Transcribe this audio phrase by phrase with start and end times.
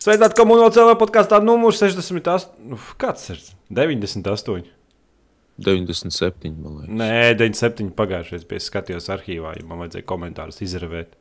[0.00, 2.54] Sveicināti komunālajā cilvēku podkāstā numurs 68.
[2.70, 3.40] Nu, kāds ir?
[3.76, 4.70] 98.
[5.60, 6.94] 97, man liekas.
[7.02, 7.90] Nē, 97.
[7.98, 11.12] pagājušajā gadā skatījos arhīvā, ja man vajadzēja komentārus izravēt.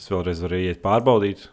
[0.00, 1.44] Es vēlreiz varu iet pārbaudīt.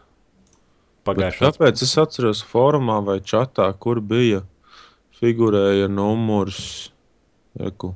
[1.04, 1.52] Pagājušajā gadā.
[1.58, 4.46] Kāpēc es atceros formā vai čatā, kur bija
[5.20, 6.88] figurēja numurs
[7.60, 7.92] eku,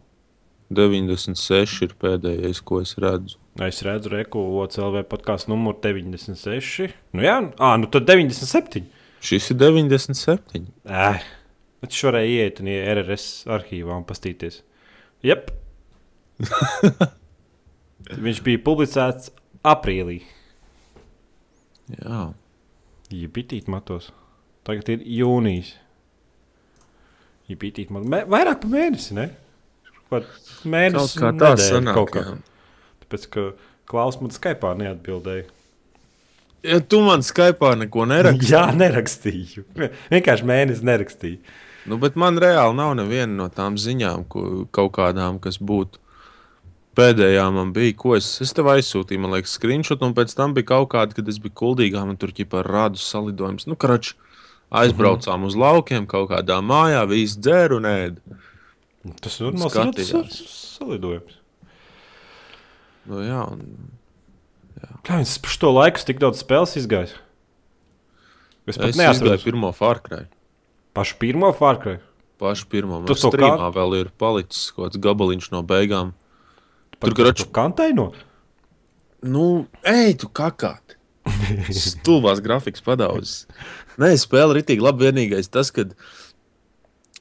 [0.69, 3.41] 96 ir pēdējais, ko es redzu.
[3.61, 6.95] Es redzu, Reku, OCLV podkāstu numuru 96.
[7.12, 8.87] Nu, jā, à, nu tad 97.
[9.20, 10.62] Šis ir 97.
[10.88, 11.10] Ē,
[11.84, 14.62] viņš varēja iet un RRS arhīvā un pastīties.
[15.20, 15.51] Jep.
[18.24, 19.34] viņš bija publicēts
[19.69, 20.23] aprīlī.
[21.93, 22.23] Jā.
[23.12, 24.09] Ja bitīt matos.
[24.65, 25.74] Tagad ir jūnijas.
[27.52, 28.09] Ja bitīt matos.
[28.32, 29.29] Vairāk par mēnesi, ne?
[30.09, 32.01] Mēnesis kā tāds sanāk.
[32.01, 32.24] Kaut kā.
[32.30, 32.38] Jā
[33.13, 33.51] tāpēc ka
[33.88, 35.49] Klaus man Skype neatbildēja.
[36.63, 38.52] Ja tu man Skype neko nerakstīji.
[38.55, 39.65] Jā, nerakstīju.
[40.13, 41.40] Vienkārši mēnesi nerakstīju.
[41.90, 45.99] Nu, bet man reāli nav neviena no tām ziņām, ko, kaut kādām, kas būtu.
[46.95, 50.68] Pēdējā man bija, ko es, es tev aizsūtīju, man liekas, screenshot, un pēc tam bija
[50.68, 53.66] kaut kāda, kad es biju kuldīgā, man tur ķipa rādu salidojums.
[53.66, 54.13] Nu, karač,
[54.71, 55.49] aizbraucām mm -hmm.
[55.49, 58.38] uz laukiem, kaut kādā mājā, visi dzēru un ēdu.
[59.24, 61.41] Tas ir normāls salidojums.
[63.11, 63.91] Nu, jā, un,
[64.78, 64.91] jā.
[65.06, 67.17] Kā viņš par šo laiku tik daudz spēles izgājis?
[68.71, 70.27] Es pat neatceros pirmo Fārkrai.
[70.95, 71.99] Pašu pirmo Fārkrai?
[72.43, 73.00] Pašu pirmo.
[73.03, 73.71] Man tas strīmā kā...
[73.75, 76.12] vēl ir palicis kaut kāds gabaliņš no beigām.
[77.03, 78.12] Tur graču kantaino?
[79.23, 80.97] Nu, ej, tu kakāt.
[81.87, 83.47] Stulbās grafikas padaudzes.
[84.03, 85.09] Nē, spēle ir tik labi.
[85.09, 85.87] Vienīgais tas, ka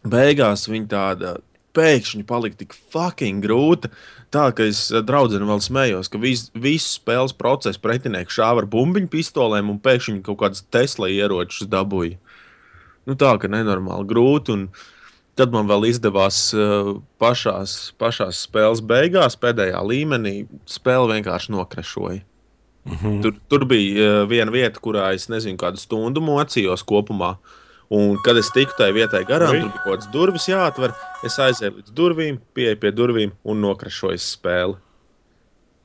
[0.02, 1.36] beigās viņa tāda
[1.75, 3.91] pēkšņi palika tik fucking grūta.
[4.33, 8.69] Tā kā es eh, draudzenu vēl smējos, ka vis, visu spēles procesu pretinieki šāva ar
[8.72, 12.19] bumbiņu pistolēm un pēkšņi kaut kādas Tesla ieročus dabūja.
[13.09, 14.56] Nu, tā kā nenormāli grūti.
[14.56, 14.68] Un
[15.40, 16.91] tad man vēl izdevās uh,
[17.22, 20.35] pašās, pašās spēles beigās, pēdējā līmenī,
[20.69, 22.22] spēle vienkārši nokrašoja.
[22.81, 23.17] Mm -hmm.
[23.23, 27.31] tur, tur bija uh, viena vieta, kurā es nezinu, kādu stundu mocījos kopumā.
[27.38, 27.60] Uh,
[27.91, 30.94] Un, kad es tiku tajā vietā garām, tur bija kaut kādas durvis jāatver.
[31.28, 34.78] Es aizēju līdz durvīm, pieeju pie durvīm un nokrašoju spēli.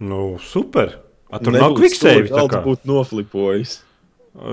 [0.06, 1.00] Nu, super!
[1.26, 2.30] A, tur Nebūtu nav quicksave.
[2.30, 3.74] Tā būtu noflipojis.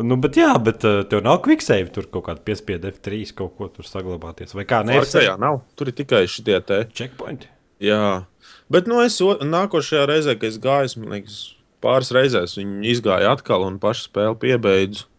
[0.02, 1.92] Nu, bet jā, bet uh, tev nav quicksave.
[1.94, 4.56] Tur kaut kāda piespiedu F3 kaut ko tur saglabāties.
[4.58, 5.62] Vai kā nē, jā, nav.
[5.78, 7.52] Tur ir tikai šie te checkpointi.
[7.84, 8.24] Jā,
[8.72, 11.42] bet nu, es nākošajā reizē, kad es gāju, man liekas,
[11.84, 15.12] pāris reizēs viņi izgāja atkal un pašu spēli piebeidzu.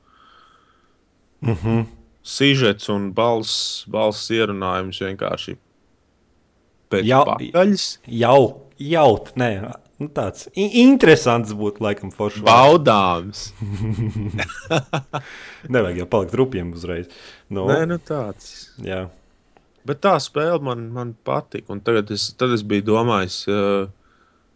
[1.44, 1.84] Mhm.
[1.84, 1.92] Mm
[2.24, 5.58] sižets un balss, balss ierunājums vienkārši
[6.92, 7.88] pēc jau, pakaļas.
[8.08, 8.38] Jau,
[8.80, 9.50] jau, nē,
[10.00, 12.44] nu tāds interesants būtu laikam forši.
[12.46, 13.50] Baudāms.
[15.74, 17.12] Nevajag jau palikt rupjiem uzreiz.
[17.52, 18.70] Nu, nē, nu tāds.
[18.82, 19.06] Jā.
[19.84, 21.68] Bet tā spēle man, man patika.
[21.74, 23.84] Un tagad es, tad es biju domājis, uh,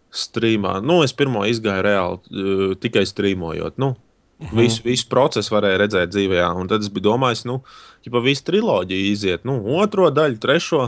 [0.08, 0.78] streamā.
[0.80, 3.76] Nu, es pirmo izgāju reāli uh, tikai streamojot.
[3.80, 3.92] Nu,
[4.38, 4.54] Mhm.
[4.54, 6.44] Visu, visu procesu varēja redzēt dzīvē.
[6.60, 7.62] Un tad es domājis, nu,
[8.06, 10.84] ja pa visu triloģiju iziet, nu, otro daļu, trešo.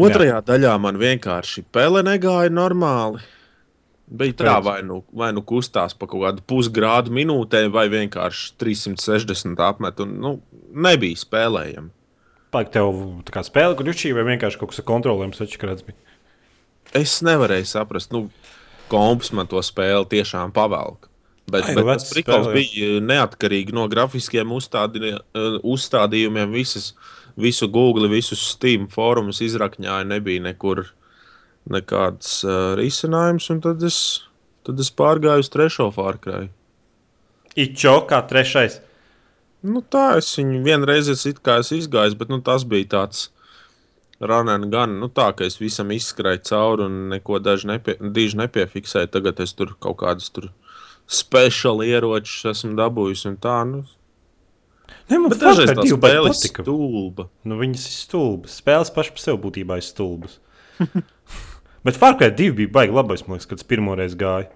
[0.00, 0.46] Otrajā Jā.
[0.46, 3.22] daļā man vienkārši pele negāja normāli.
[4.10, 9.62] Bija tā, vai nu, vai nu kustās pa kaut kādu pusgrādu minūtē, vai vienkārši 360
[9.62, 10.02] apmet.
[10.02, 10.32] Un, nu,
[10.74, 11.92] nebija spēlējami.
[12.50, 12.96] Pagaid, tev
[13.28, 15.94] tā kā spēle, kur jučī, vai vienkārši kaut kas ar kontrolēm sačakarāts bija?
[16.98, 18.26] Es nevarēju saprast, nu,
[18.90, 21.09] komps man to spēli tiešām pavelk.
[21.50, 26.54] Bet, Ai, bet tas prikals bija neatkarīgi no grafiskiem uzstādi, uh, uzstādījumiem.
[26.54, 26.92] Visas,
[27.40, 30.86] visu Google, visus Steam fórumus izrakņāja, nebija nekur
[31.70, 33.50] nekāds uh, risinājums.
[33.66, 33.98] Tad es,
[34.66, 36.48] tad es pārgāju uz trešo Fārkraju.
[37.58, 38.78] Ičo kā trešais.
[39.66, 43.28] Nu, tā es viņu vienreiz es izgāju, bet nu, tas bija tāds
[44.20, 49.10] runāts gan nu, tā, ka es visam izskrēju cauri un neko daži nepie, nepiefiksēju.
[49.12, 50.50] Tagad es tur kaut kādus tur
[51.10, 53.56] speciāli ieročus esmu dabūjis un tā.
[53.68, 53.82] Nu.
[55.10, 57.26] Ne, man bet dažreiz tā spēle ir stulba.
[57.46, 58.60] Nu, viņas ir stulbas.
[58.62, 60.38] Spēles pašas par sevi būtībā ir stulbas.
[61.86, 64.50] bet Fārkai 2 bija baigi labais, liekas, kad es pirmo reizi gāju.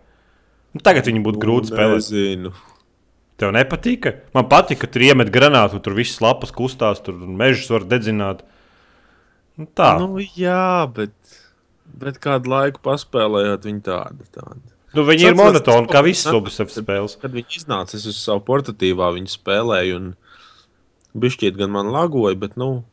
[0.75, 2.03] Nu, tagad viņi būtu grūti spēlēt.
[2.03, 2.55] Nezinu.
[3.39, 4.12] Tev nepatika?
[4.35, 8.45] Man patīk, ka tur iemet granātu, tur viss lapas kustās, tur mežus var dedzināt.
[9.59, 9.97] Nu, tā.
[10.03, 11.15] Nu, jā, bet,
[11.99, 14.31] bet kādu laiku paspēlējot, viņi tāda.
[14.35, 14.74] tāda.
[14.94, 17.17] Nu, viņi ir monotoni, kā visas Ubisoft spēles.
[17.20, 20.11] Kad viņi iznāca, es uz savu portatīvā viņu spēlēju, un
[21.19, 22.85] bišķiet gan man lagoja, bet, nu,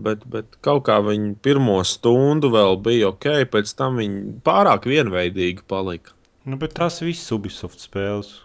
[0.00, 5.66] bet, bet kaut kā viņi pirmo stundu vēl bija ok, pēc tam viņi pārāk vienveidīgi
[5.68, 6.16] palika.
[6.48, 8.38] Nu, bet tās visas Ubisoft spēles.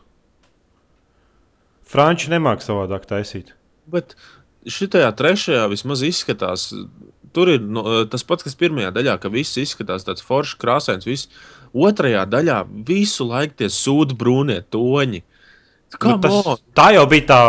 [1.85, 3.53] Franči nemāks savādāk taisīt.
[3.87, 4.17] Bet
[4.65, 6.71] šitajā trešajā vismaz izskatās.
[7.35, 11.07] Tur ir no, tas pats, kas pirmajā daļā, ka viss izskatās tāds foršs, krāsains.
[11.07, 11.27] Viss.
[11.75, 15.23] Otrajā daļā visu laiku tie sūdi brūnie toņi.
[15.95, 17.41] Nu, tas, tā jau bija tā,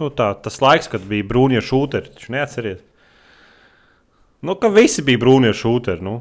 [0.00, 2.14] nu, tā, tas laiks, kad bija brūnie šūteri.
[2.16, 2.80] Taču neatceries.
[4.44, 6.04] Nu, ka visi bija brūnie šūteri.
[6.04, 6.18] Nu.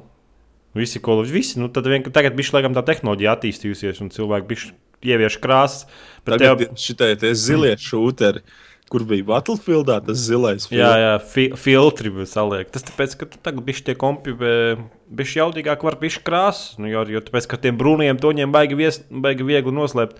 [0.75, 5.15] Visi, ko visi, nu, tad vienkārši tagad bija laikam tā tehnoloģija attīstījusies, un cilvēki bija
[5.15, 5.85] ievieš krāsas.
[6.27, 6.75] Tagad tev...
[6.79, 8.43] šitie tie zilie šūteri.
[8.93, 10.77] Kur bija Battlefieldā tas zilais filtrs?
[10.77, 12.75] Jā, jā fi filtri bija saliekti.
[12.75, 16.75] Tas tāpēc, ka tagad bija šie kompi, bija jaudīgāk, var būt krāsas.
[16.77, 20.19] Nu, jo, jo tāpēc, ka tiem brūniem toņiem baigi, vies, baigi viegli noslēpt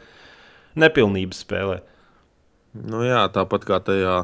[0.81, 1.83] nepilnības spēlē.
[2.75, 4.15] Nu, jā, tāpat kā tajā,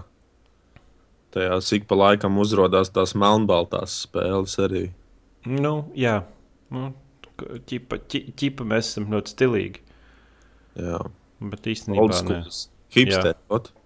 [1.35, 4.87] tajā cik pa laikam uzrādās tās melnbaltās spēles arī.
[5.45, 6.23] Nu, jā,
[6.73, 6.89] nu,
[7.69, 9.85] ķipa, ķipa mēs esam ļoti stilīgi.
[10.81, 11.03] Jā.
[11.41, 12.41] Bet īstenībā ne.
[12.91, 13.37] Hipsteri.
[13.53, 13.80] Hi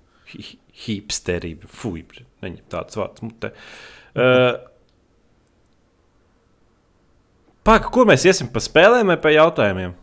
[0.85, 1.55] hipsteri.
[1.69, 2.05] Fui,
[2.43, 3.51] neņem tāds vārds mutē.
[4.15, 4.55] Uh,
[7.65, 9.95] Paka, kur mēs iesim pa spēlēm vai pa jautājumiem?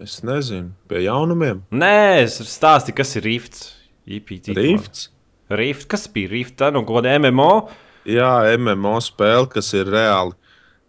[0.00, 1.64] Es nezinu, pie jaunumiem.
[1.74, 3.64] Nē, es stāstīju, kas ir rifts.
[4.06, 4.52] IPT.
[4.56, 5.08] Rifts.
[5.50, 6.56] Rift, kas bija rifts?
[6.62, 7.50] Tā nu, kaut kāda MMO.
[8.08, 10.38] Jā, MMO spēle, kas ir reāli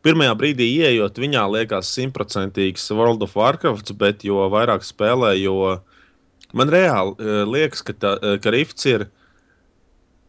[0.06, 5.78] pirmajā brīdī ieejot, viņā liekas simtprocentīgs World of Warcraft, bet jo vairāk spēlē, jo
[6.58, 9.08] man reāli uh, liekas, ka, tā, uh, ka Rifts ir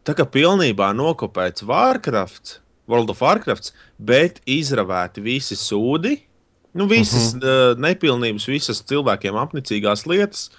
[0.07, 2.59] tā kā pilnībā nokopēts Warcraft,
[2.91, 6.17] World of Warcraft, bet izravēti visi sūdi,
[6.75, 7.73] nu, visas uh -huh.
[7.73, 10.51] uh, nepilnības, visas cilvēkiem apnicīgās lietas.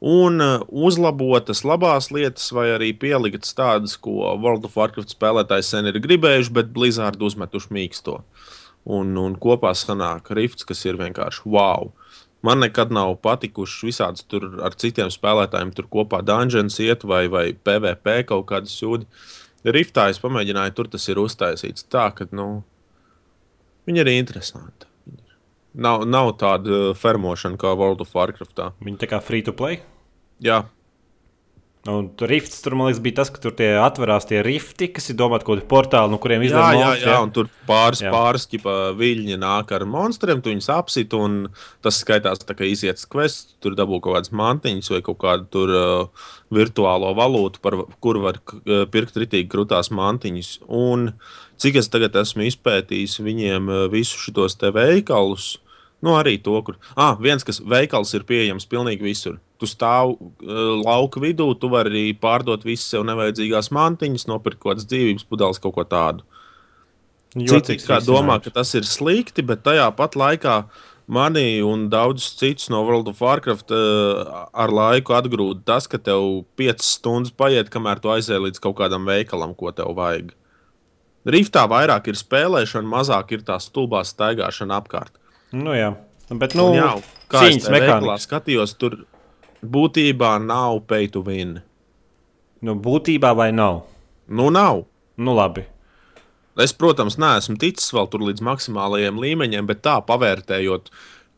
[0.00, 6.00] Un uzlabotas labās lietas, vai arī pieliktas tādas, ko World of Warcraft spēlētājs sen ir
[6.00, 8.22] gribējuši, bet Blizzard uzmetuši mīksto.
[8.84, 11.92] Un, un kopā sanāk rifts, kas ir vienkārši wow.
[12.46, 17.50] Man nekad nav patikuši visādi tur ar citiem spēlētājiem, tur kopā dungeons iet vai, vai
[17.52, 19.08] PVP kaut kādas jūdi.
[19.68, 22.62] Riftā es pamēģināju, tur tas ir uztaisīts tā, ka nu,
[23.88, 24.88] viņi ir interesanti.
[25.70, 28.64] Nav, nav tāda fermošana kā World of Warcraft.
[28.82, 29.82] Viņi tā kā free to play?
[30.42, 30.64] Jā,
[31.88, 35.06] Un tur rifts, tur man liekas, bija tas, ka tur tie atverās tie rifti, kas
[35.08, 36.74] ir domāti kaut kādi portāli, no kuriem izdevās.
[36.76, 38.10] Jā, jā, jā, un tur pāris, jā.
[38.12, 41.46] pāris ķipa, viļņi nāk ar monstriem, tu viņus apsit, un
[41.80, 45.72] tas skaitās tā kā iziet quests, tur dabū kaut kādas mantiņas vai kaut kādu tur
[45.72, 50.58] uh, virtuālo valūtu, par kuru var uh, pirkt ritīgi krūtās mantiņas.
[50.68, 51.14] Un
[51.56, 55.54] cik es tagad esmu izpētījis viņiem uh, visus šos te veikalus,
[56.00, 59.34] Nu, arī to, kur ah, viens, kas veikals ir pieejams pilnīgi visur.
[59.60, 64.74] Tu stāv uh, lauka vidū, tu vari arī pārdot visas sev nevajadzīgās mantiņas, nopirkt kaut
[64.74, 66.24] kādas dzīvības pudeles, kaut ko tādu.
[67.36, 67.76] Citi
[68.08, 70.64] domā, ka tas ir slikti, bet tajā pat laikā
[71.10, 76.44] mani un daudzus citus no World of Warcraft uh, ar laiku atgrūda tas, ka tev
[76.58, 80.32] 5 stundas paiet, kamēr tu aizēji līdz kaut kādam veikalam, ko tev vajag.
[81.30, 85.18] Riftā vairāk ir spēlēšana, mazāk ir tā stulbā staigāšana apkārt.
[85.52, 85.92] Nu, jā,
[86.30, 86.94] bet nu, jā,
[87.30, 89.02] kā cīņas mehānikā skatījos, tur
[89.62, 91.60] būtībā nav pay to win.
[92.60, 93.84] Nu, būtībā vai nav?
[94.28, 94.84] Nu, nav.
[95.16, 95.64] Nu, labi.
[96.60, 100.90] Es, protams, neesmu ticis vēl tur līdz maksimālajiem līmeņiem, bet tā pavērtējot,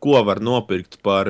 [0.02, 1.28] ko var nopirkt par,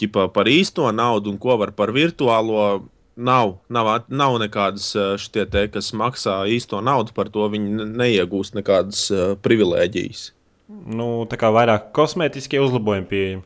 [0.00, 2.84] ķipa, par īsto naudu un ko var par virtuālo.
[3.14, 4.88] Nav, nav, nav nekādas
[5.22, 9.04] šie te, kas maksā īsto naudu par to, viņi neiegūst nekādas
[9.44, 10.24] privilēģijas.
[10.66, 13.44] Nu, tā kā vairāk kosmētiskie uzlabojumi pieejami.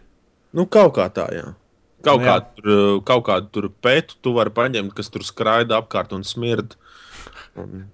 [0.57, 1.51] Nu, kaut kā tā, jā.
[2.07, 2.39] Kaut, nu, jā.
[2.39, 6.77] Kā tur, kaut kādu tur pētu tu vari paņemt, kas tur skraida apkārt un smird.
[7.59, 7.89] Un,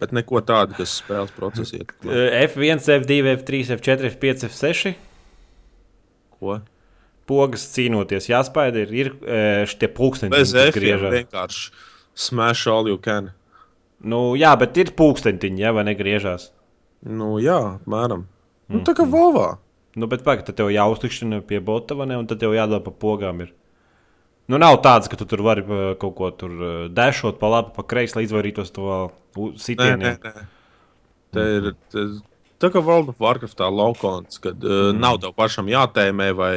[0.00, 1.92] bet neko tādu, kas spēles procesā iet.
[2.06, 4.94] F1, F2, F3, F4, F5, F6.
[6.38, 6.60] Ko?
[7.28, 9.12] Pogas cīnoties, jāspēj ir, ir
[9.68, 11.12] šie pulksteņi, kas griežas.
[11.18, 11.66] Vienkārši
[12.18, 13.34] smash all you can.
[14.00, 16.48] Nu, jā, bet ir pulksteņi, ja vai negriežas.
[17.04, 18.24] Nu, jā, apmēram.
[18.72, 19.58] Nu, tā kā mm.
[19.98, 23.42] Nu, bet pagaidi, tad tev jāuzlikšana pie botava, ne, un tad tev jādara pa pogām.
[23.44, 23.54] Ir.
[24.48, 27.74] Nu, nav tāds, ka tu tur vari uh, kaut ko tur uh, dēšot pa labi,
[27.76, 29.00] pa kreisi, lai izvairītos no
[29.60, 30.04] sitieniem.
[30.06, 30.46] Nē, nē, nē.
[31.36, 32.04] Tā ir tā,
[32.64, 35.02] tā kā World of Warcraft laukons, kad uh, mm.
[35.02, 36.54] nav tev pašam jātēmē vai,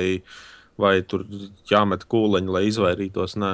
[0.79, 1.25] vai tur
[1.71, 3.36] jāmet kūleņi, lai izvairītos.
[3.41, 3.51] Nē.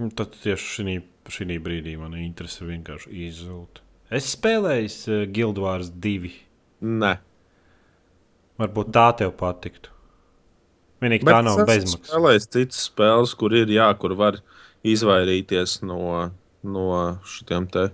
[0.00, 0.96] Un nu, tad tieši šī,
[1.36, 3.84] šī brīdī man interese vienkārši izzūd.
[4.14, 6.34] Es spēlēju uh, Guild Wars 2.
[7.04, 7.14] Nē.
[8.60, 9.90] Varbūt tā tev patiktu.
[11.02, 12.12] Vienīgi Bet tā nav bezmaksas.
[12.12, 14.38] Spēlējis citas spēles, kur ir jā, kur var
[14.86, 16.30] izvairīties no,
[16.62, 16.88] no
[17.28, 17.88] šiem te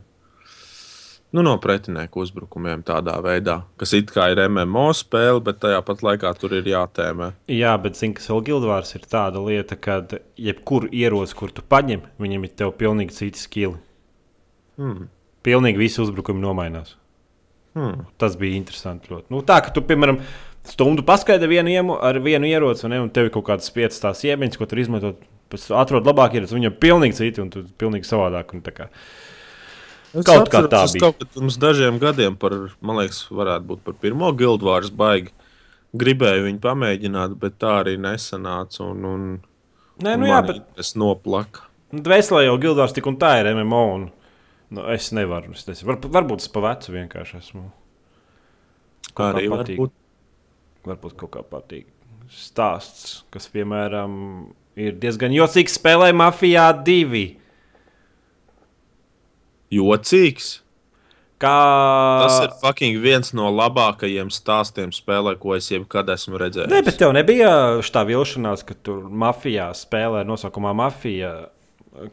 [1.31, 6.00] Nu, no pretinieku uzbrukumiem tādā veidā, kas it kā ir MMO spēle, bet tajā pat
[6.02, 7.29] laikā tur ir jātēmē.
[7.55, 10.00] Jā, bet zini, kas vēl Gildvārs ir tāda lieta, ka
[10.35, 13.79] jebkuru ieroci, kur tu paņem, viņam ir tev pilnīgi citi skili.
[14.81, 15.07] Hmm.
[15.47, 16.97] Pilnīgi visi uzbrukumi nomainās.
[17.79, 18.09] Hmm.
[18.19, 19.12] Tas bija interesanti.
[19.14, 19.31] Ļoti.
[19.31, 20.19] Nu, tā, ka tu, piemēram,
[20.69, 24.02] stundu paskaidro vienu iemu, ar vienu ieroci, un, ne, un tev ir kaut kādas piecas
[24.02, 25.26] tās iemaņas, ko tur izmantot.
[25.75, 28.55] Atrod labāk ieroci, viņam ir pilnīgi citi un tu pilnīgi savādāk.
[28.55, 28.90] Un, tā kā,
[30.11, 31.07] Es Kaut kā atceros, tā es bija.
[31.07, 35.31] Kaut kad pirms dažiem gadiem, par, man liekas, varētu būt par pirmo gildvārs baigi.
[36.00, 38.88] Gribēju viņu pamēģināt, bet tā arī nesanāca.
[38.88, 39.29] Un, un,
[40.02, 41.69] Nē, un nu, jā, man bet tas noplaka.
[41.95, 43.85] Dvēselē jau Gildvārs tik un tā ir MMO.
[43.95, 44.05] Un,
[44.75, 45.55] nu, es nevaru.
[45.55, 45.93] Es nezinu.
[45.93, 47.64] Var, varbūt es pa vecu vienkārši esmu.
[49.14, 49.81] Kā Arī patīk.
[49.83, 49.95] būt.
[50.88, 51.88] Varbūt kaut kā patīk.
[52.30, 54.12] Stāsts, kas, piemēram,
[54.78, 57.22] ir diezgan jocīgs, spēlē Mafijā 2.
[59.75, 60.50] Jocīgs.
[61.40, 61.56] Kā
[62.20, 66.68] Tas ir fucking viens no labākajiem stāstiem spēlē, ko es jebkad esmu redzējis.
[66.68, 71.32] Nē, bet tev nebija tā vilšanās, ka tur mafijā spēlē nosaukumā mafija.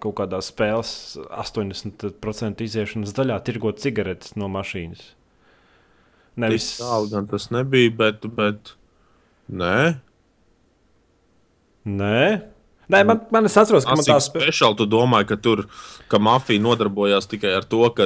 [0.02, 5.12] Kaut kādā spēles 80% iziešanas daļā tirgot cigaretes no mašīnas.
[6.38, 8.76] Nevis Tālu gan tas nebija, bet, bet
[9.50, 9.98] nē.
[11.88, 12.22] Nē,
[12.88, 14.46] Nē man, man es atceros, ka man Asīgi tā spēle.
[14.48, 15.66] speciāli tu domāji, ka tur,
[16.08, 18.06] ka mafija nodarbojās tikai ar to, ka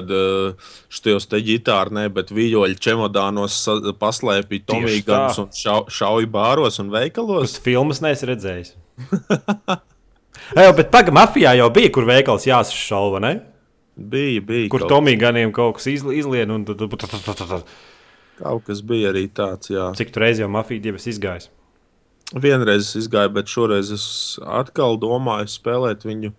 [0.90, 3.60] šajos te ģitāru, ne, bet vīļoļu čemodānos
[4.72, 5.44] tomīganus tā.
[5.44, 7.54] un šau, šauj bāros un veikalos.
[7.54, 8.74] Tas filmas neesi redzējis.
[10.58, 13.36] Jā, bet pagaidi, mafijā jau bija, kur veikals jāsašauva, ne?
[14.02, 14.70] Bija, bija.
[14.74, 16.50] Kur Tomīganiem kaut kas izli- izlien.
[16.50, 16.82] un tad-
[18.40, 19.90] kaut kas bija arī tāds, jā.
[19.98, 21.50] Cik tur reizes jau mafija divas izgājis?
[22.32, 24.06] Vienreiz es izgāju, bet šoreiz es
[24.46, 26.32] atkal domāju spēlēt viņu.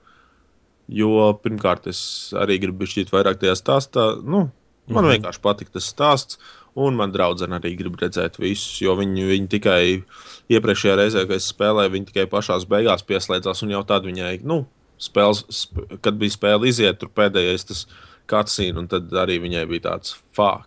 [0.93, 4.07] Jo pirmkārt, es arī gribu šķiet vairāk tajā stāstā.
[4.25, 4.51] Nu,
[4.89, 5.23] man Mhm.
[5.23, 6.39] vienkārši patīk tas stāsts.
[6.75, 10.05] Un man draudzene arī grib redzēt visus, jo viņi, viņi tikai
[10.49, 13.63] iepriekšējā reizē, kad es spēlēju, viņi tikai pašā beigās pieslēdzās.
[13.63, 14.67] Un jau tad viņai, nu,
[14.99, 17.87] spēles, sp kad bija spēle iziet, tur pēdējais tas
[18.27, 20.65] cutscene, un tad arī viņai bija tāds fuck.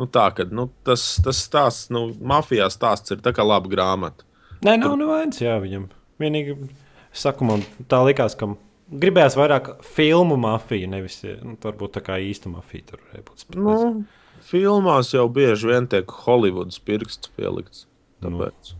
[0.00, 4.24] Nu, tā, kad, nu, tas, tas stāsts, nu, mafijā stāsts ir tā kā laba grāmata.
[4.64, 5.90] Nē, nav nevainas, jā, viņam.
[6.20, 6.56] Vienīgi,
[7.16, 8.48] saku, man tā likās, ka
[8.90, 13.44] gribējās vairāk filmu mafiju, nevis, nu, varbūt tā kā īsta mafija tur varēja būt.
[13.60, 13.76] Nu,
[14.48, 17.84] filmās jau bieži vien tiek Holivudas pirksts pielikts.
[18.24, 18.32] Nu.
[18.40, 18.72] Tāpēc.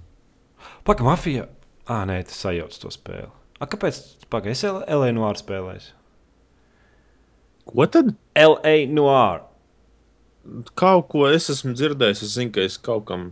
[0.88, 1.46] Pagaid, mafija.
[1.90, 3.28] Ah, nē, tas sajauc to spēli.
[3.60, 4.00] A, kāpēc?
[4.32, 5.92] Pagaid, es LA Noir spēlēju.
[7.70, 8.14] Ko tad?
[8.40, 9.44] LA Noir.
[10.78, 12.24] Kaut ko es esmu dzirdējis.
[12.26, 13.30] Es zinu, ka es kaut kam.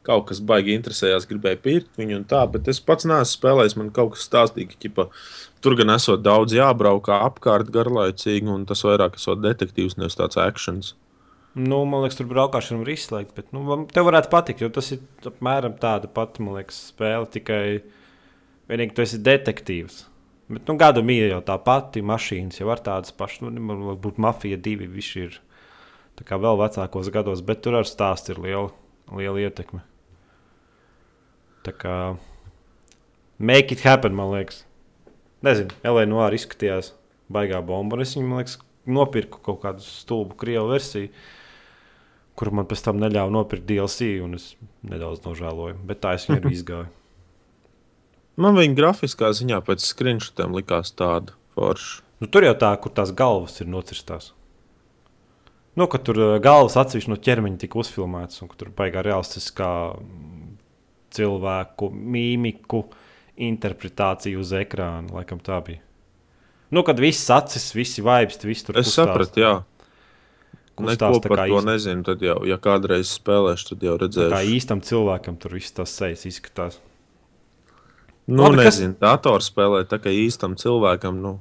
[0.00, 3.74] Kaut kas baigi interesējās, gribēju pirkt viņu tā, bet es pats neesmu spēlējis.
[3.76, 5.04] Man kaut kas stāstīja, ka ķipa,
[5.60, 10.94] tur gan esot daudz jābraukā apkārt garlaicīgi, un tas vairāk esot detektīvs, nevis tāds akcents.
[11.54, 15.02] Nu, man liekas, tur braukšana var izslēgt, bet nu, tev varētu patikt, jo tas ir
[15.26, 17.62] apmēram tāda pati liekas, spēle, tikai
[18.70, 20.04] vienīgi tu esi detektīvs.
[20.50, 24.58] Bet nu, gadu mīja jau tā pati, mašīnas jau ar tādas pašas, nu, varbūt mafija
[24.62, 25.40] divi viņš ir
[26.20, 28.68] tā kā vēl vecākos gados, bet tur ar stāstu ir liela,
[29.16, 29.82] liela ietekme.
[31.66, 31.96] Tā kā
[33.40, 34.62] make it happen, man liekas.
[35.44, 36.92] Nezinu, Elēna Noāra izskatījās
[37.32, 38.58] baigā bomba, es viņu, man liekas,
[38.88, 41.12] nopirku kaut kādu stulbu krievu versiju
[42.40, 44.54] kur man pēc tam neļāva nopirkt DLC, un es
[44.88, 45.76] nedaudz nožēloju.
[45.84, 46.88] Bet tā es viņu arī izgāju.
[48.40, 52.00] Man viņa grafiskā ziņā pēc screenshotiem likās tāda forša.
[52.20, 54.32] Nu, tur jau tā, kur tās galvas ir nocirstās.
[55.78, 60.56] Nu, ka tur uh, galvas atsevišķi no ķermeņa tika uzfilmētas, un tur baigā realistiskā mm,
[61.14, 62.84] cilvēku mīmiku
[63.40, 65.08] interpretācija uz ekrāna.
[65.20, 65.80] Laikam tā bija.
[66.70, 69.54] Nu, kad viss acis, visi vaibsti, viss tur Es sapratu, jā.
[70.78, 72.04] kustās Neko par to īsti- nezinu.
[72.06, 74.52] Tad jau, ja kādreiz spēlēšu, tad jau Tā kā redzēšu.
[74.54, 76.78] īstam cilvēkam tur viss tas sejas izskatās.
[78.30, 81.18] Nu, Labi, kas- nezinu, datorspēlē tā kā īstam cilvēkam.
[81.24, 81.40] Nu,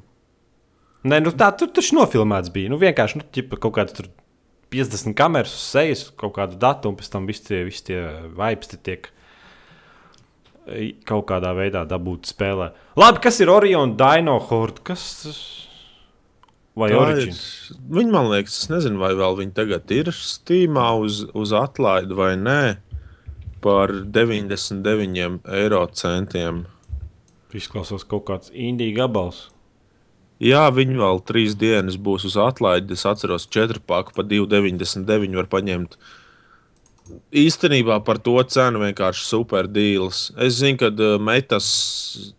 [1.08, 2.70] Nē, nu tā tur taču nofilmēts bija.
[2.70, 4.10] Nu, vienkārši nu, ķipa, kaut kāda tur
[4.74, 8.02] 50 kameras uz sejas, kaut kādu datu, un pēc tam visi tie, visi tie
[8.36, 9.08] vaipsti tiek
[11.10, 12.68] kaut kādā veidā dabūti spēlē.
[13.00, 14.84] Labi, kas ir Orion Dino Horde?
[14.86, 15.40] Kas tas
[16.78, 17.34] vai Origin?
[17.34, 22.14] ir- Viņi man liekas, es nezinu, vai vēl viņi tagad ir Steamā uz, uz atlaidi
[22.16, 22.78] vai nē.
[23.62, 26.66] Par 99 eiro centiem.
[27.52, 29.50] Izklausās kaut kāds indīgi gabals.
[30.40, 32.96] Jā, viņi vēl trīs dienas būs uz atlaidi.
[32.96, 35.98] Es atceros, ka 4 paku par 2,99 var paņemt.
[37.34, 40.30] Īstenībā par to cenu vienkārši super deals.
[40.38, 41.68] Es zinu, ka uh, metas,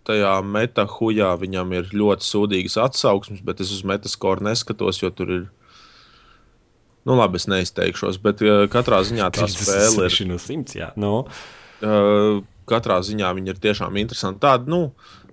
[0.07, 5.49] tajā metahujā viņam ir ļoti sūdīgas atsauksmes, bet es uz metaskoru neskatos, jo tur ir
[7.09, 10.17] Nu, labi, es neizteikšos, bet uh, katrā ziņā tā spēle ir.
[10.29, 10.91] no 100, jā.
[11.01, 11.15] No.
[11.81, 14.53] Uh, katrā ziņā viņa ir tiešām interesanta.
[14.53, 14.81] Tāda, nu,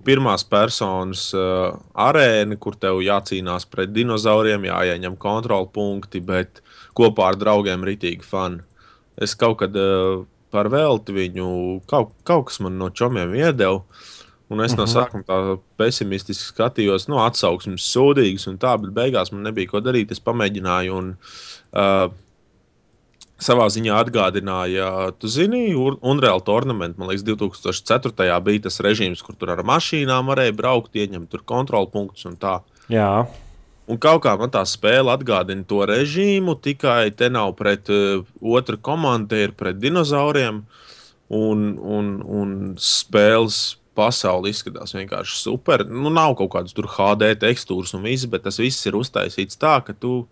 [0.07, 1.75] pirmās personas uh,
[2.07, 6.61] arēna, kur tev jācīnās pret dinozauriem, jāieņem kontrolpunkti, bet
[6.97, 8.63] kopā ar draugiem ritīgi fani.
[9.19, 10.23] Es kaut kad uh,
[10.53, 11.49] par velti viņu,
[11.89, 13.81] kaut, kaut kas man no čomiem iedeva.
[14.47, 14.91] Un es no mhm.
[14.93, 20.13] sākuma tā pesimistiski skatījos, nu, atsauksmes sūdīgas un tā, bet beigās man nebija ko darīt.
[20.15, 22.05] Es pamēģināju, un uh,
[23.41, 24.89] savā ziņā atgādināja,
[25.21, 28.29] tu zini, Unreal Tournament, man liekas, 2004.
[28.45, 32.59] bija tas režīms, kur tur ar mašīnām varēja braukt, ieņemt tur kontrolpunktus un tā.
[32.91, 33.27] Jā.
[33.87, 38.79] Un kaut kā man tā spēle atgādina to režīmu, tikai te nav pret uh, otru
[38.83, 40.65] komandu, te ir pret dinozauriem.
[41.27, 45.83] Un, un, un spēles pasaule izskatās vienkārši super.
[45.87, 49.95] Nu, nav kaut kādas HD tekstūras un viss, bet tas viss ir uztaisīts tā, ka
[49.95, 50.25] tu.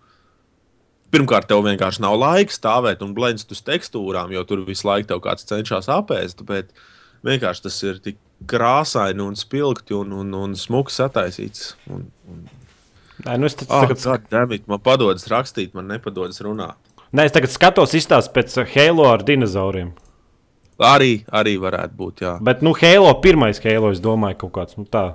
[1.16, 5.24] Pirmkārt, tev vienkārši nav laika stāvēt un blendēt uz tekstūrām, jo tur visu laiku tev
[5.24, 6.44] kāds cenšas apēst.
[6.48, 6.76] Bet
[7.26, 8.20] vienkārši tas ir tik
[8.52, 11.74] krāsaini un spilgti un, un, un smuki sataisīts.
[11.88, 12.46] Un, un
[13.26, 16.76] Nē, nu es oh, tagad skatos, man padodas rakstīt, man nepadodas runāt.
[17.16, 19.94] Nē, es tagad skatos izstāst pēc Halo ar dinozauriem.
[20.84, 22.34] Arī, arī varētu būt, jā.
[22.44, 25.14] Bet, nu, Halo pirmais Halo, es domāju, kaut kāds nu, tā.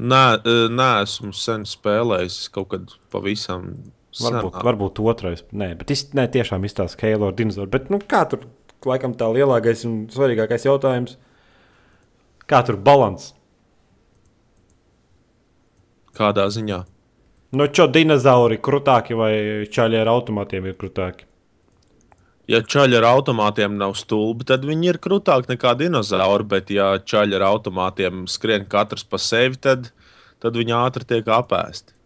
[0.00, 0.24] Nē,
[0.72, 3.74] nē, esmu sen spēlējis kaut kad pavisam.
[4.20, 4.64] Varbūt, senā.
[4.66, 5.44] varbūt otrais.
[5.56, 7.70] Nē, bet es ne, tiešām izstāstu Halo ar dinozauru.
[7.72, 8.44] Bet, nu, kā tur,
[8.84, 11.16] laikam, tā lielākais un svarīgākais jautājums,
[12.50, 13.30] kā tur balans?
[16.12, 16.82] Kādā ziņā?
[17.56, 19.32] Nu, čo dinozauri krutāki vai
[19.72, 21.24] čaļi ar automātiem ir krutāki?
[22.52, 26.48] Ja čaļi ar automātiem nav stulbi, tad viņi ir krūtāki nekā dinozauri.
[26.52, 29.88] Bet, ja čaļi ar automātiem skrien katrs pa sevi, tad,
[30.42, 31.96] tad viņi ātri tiek apēsti.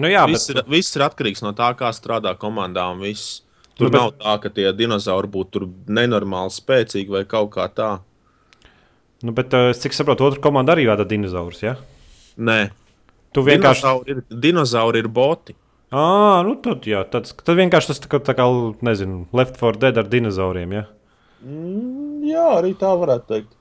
[0.00, 0.62] Nu jā, viss, bet...
[0.62, 2.88] ir, viss ir atkarīgs no tā, kā strādā komandā.
[3.74, 3.98] Tur nu, bet...
[3.98, 7.90] nav tā, ka tie dinozauri būtu nenormāli spēcīgi vai kaut kā tā.
[9.24, 11.62] Nu, bet, uh, cik saprotu, otra komanda arī vada dinozaurus.
[11.64, 11.78] Ja?
[12.36, 12.58] Nē,
[13.34, 13.82] Tu vienkārši.
[13.82, 15.56] Dinozauri ir, dinozauri ir boti.
[15.94, 18.46] Ah, nu tad, jā, tad, tad vienkārši tas tā kā, tā kā,
[18.86, 20.74] nezinu, Left 4 Dead ar dinozauriem.
[20.74, 20.84] Ja?
[21.42, 23.52] Mm, jā, arī tā varētu teikt.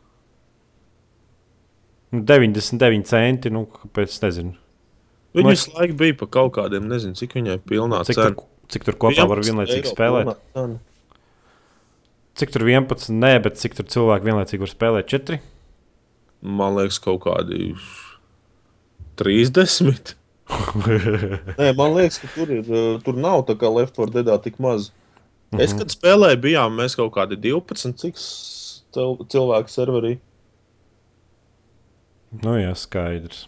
[2.13, 4.53] 99 nu, centi, nu, kāpēc, nezinu.
[5.33, 5.75] Viņa visu es...
[5.77, 8.33] laiku bija pa kaut kādiem, nezinu, cik viņai pilnā cik cena.
[8.37, 10.35] Tur, cik tur kopā var vienlaicīgi spēlēt?
[12.37, 15.09] Cik tur 11, nē, bet cik tur cilvēki vienlaicīgi var spēlēt?
[15.13, 15.39] 4?
[16.43, 17.73] Man liekas, kaut kādi
[19.21, 20.15] 30.
[21.59, 24.59] Nē, man liekas, ka tur, ir, eh, tur nav tā kā Left 4 Dead tik
[24.61, 24.89] maz.
[24.89, 25.63] Mm -hmm.
[25.63, 28.15] Es, kad spēlēju, bijām mēs kaut kādi 12, cik
[29.29, 30.17] cilvēku serverī.
[32.43, 33.47] Nu, jā, skaidrs.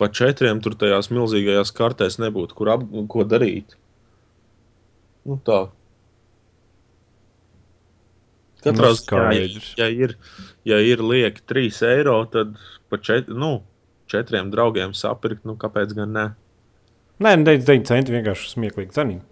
[0.00, 3.76] Pa četriem tur tajās milzīgajās kartēs nebūtu, kur ap, ko darīt.
[5.28, 5.66] Nu, tā.
[8.64, 9.44] Katrā nu, ziņā, ja,
[9.80, 10.14] ja ir,
[10.68, 12.56] ja ir lieki 3 eiro, tad
[12.92, 13.60] pa čet, nu,
[14.10, 16.26] četriem draugiem sapirkt, nu, kāpēc gan ne?
[17.20, 19.24] Nē, 9 nu, centi vienkārši smieklīgi cenīgi.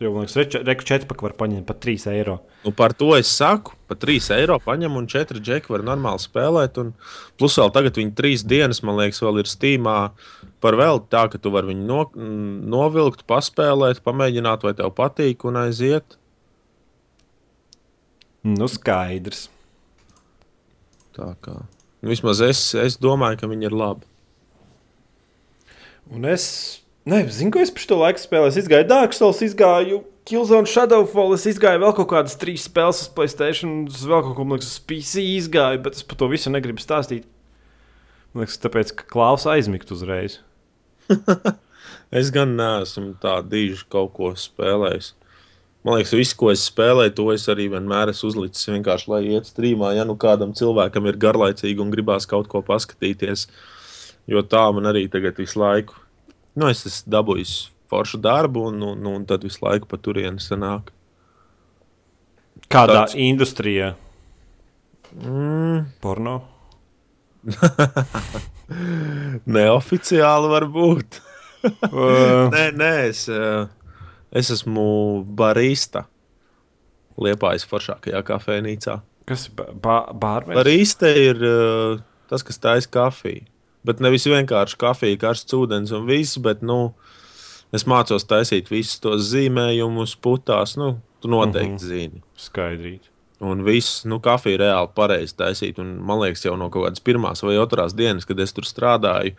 [0.00, 2.38] Jau man liekas, reku 4 paku var paņemt par 3 eiro.
[2.64, 6.80] Nu, par to es saku, par 3 eiro paņem un 4 džeki var normāli spēlēt.
[6.80, 6.94] Un
[7.36, 9.98] plus vēl tagad viņi 3 dienas, man liekas, vēl ir stīmā
[10.64, 12.00] par vēl tā, ka tu vari viņu no,
[12.72, 16.16] novilkt, paspēlēt, pamēģināt, vai tev patīk un aiziet.
[18.48, 19.50] Nu, skaidrs.
[21.12, 21.60] Tā kā.
[22.00, 24.08] Vismaz es, es domāju, ka viņi ir labi.
[26.08, 28.56] Un es nezinu, ko es par šo laiku spēlēju.
[28.60, 33.08] Es gāju Dark Souls, izgāju Killzone, Shadowfall, es izgāju vēl kaut kādas trīs spēles uz
[33.16, 37.24] Playstation, vēl kaut ko tādu uz PC izgāju, bet es par to visu negribu stāstīt.
[38.30, 40.38] Man liekas, tāpēc, ka Klaus aizmigt uzreiz.
[42.20, 45.14] es gan neesmu tā diži kaut ko spēlējis.
[45.82, 49.48] Man liekas, viss, ko es spēlēju, to es arī vienmēr esmu uzlicis vienkārši, lai iet
[49.48, 49.94] strīmā.
[49.96, 53.48] Ja nu kādam cilvēkam ir garlaicīgi un gribās kaut ko paskatīties,
[54.30, 55.96] jo tā man arī tagad visu laiku,
[56.58, 57.56] nu, es esmu dabūjis
[57.90, 60.92] foršu darbu, un, un, un tad visu laiku pa turieni sanāk.
[62.70, 63.16] Kādā Tāds...
[63.18, 63.94] industrijā?
[65.16, 65.88] Mm.
[66.02, 66.36] Porno?
[69.56, 71.20] Neoficiāli varbūt.
[71.90, 72.46] uh...
[72.54, 73.26] nē, nē, es.
[73.30, 73.66] Uh...
[74.30, 76.04] Es esmu barista
[77.20, 79.00] Liepājas foršākajā kafejnīcā.
[79.28, 80.56] Kas ir bārmenis?
[80.56, 81.98] Barista ir uh,
[82.30, 83.42] tas, kas taisa kafiju.
[83.86, 86.92] Bet nevis vienkārši kafija, karsts ūdens un viss, bet nu,
[87.72, 90.76] es mācos taisīt visus tos zīmējumus, putās.
[90.80, 91.86] Nu, tu noteikti mm -hmm.
[91.86, 92.22] zini.
[92.36, 93.08] Skaidrīt.
[93.40, 95.78] Un viss, nu, kafija reāli pareizi taisīt.
[95.80, 99.32] Un, man liekas, jau no kaut kādas pirmās vai otrās dienas, kad es tur strādāju,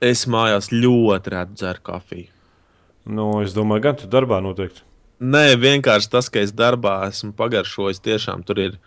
[0.00, 2.28] es mājās ļoti reti dzeru kafiju.
[3.04, 4.82] Nu, es domāju, gan tu darbā noteikti.
[5.22, 8.78] Nē, vienkārši tas, ka es darbā esmu pagaršojis, tiešām tur ir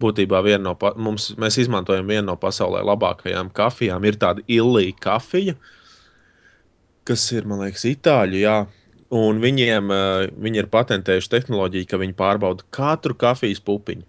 [0.00, 4.04] būtībā viena no mums, mēs izmantojam vienu no pasaulē labākajām kafijām.
[4.08, 5.56] Ir tāda ilija kafija,
[7.08, 8.40] kas ir, man liekas, itāļu.
[8.40, 8.58] Jā.
[9.16, 14.06] Un viņiem eh, viņi ir patentējuši tehnoloģiju, ka viņi pārbauda katru kafijas pupiņu.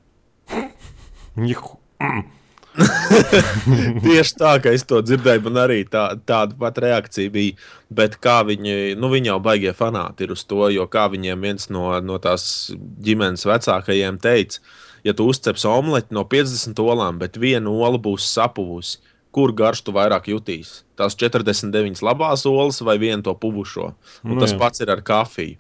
[4.06, 7.58] Tieši tā, kā es to dzirdēju, man arī tā, tāda pat reakcija bija.
[7.92, 11.68] Bet kā viņi, nu, viņi jau baigie fanāti ir uz to, jo kā viņiem viens
[11.74, 12.72] no, no tās
[13.04, 14.64] ģimenes vecākajiem teica,
[15.04, 19.00] ja tu uzceps omleti no 50 olām, bet viena ola būs sapuvusi,
[19.32, 20.82] kur garš tu vairāk jutīs?
[21.00, 23.94] Tās 49 labās olas vai vienu to puvušo?
[24.24, 24.60] Un Nu tas jā.
[24.60, 25.58] pats ir ar kafiju.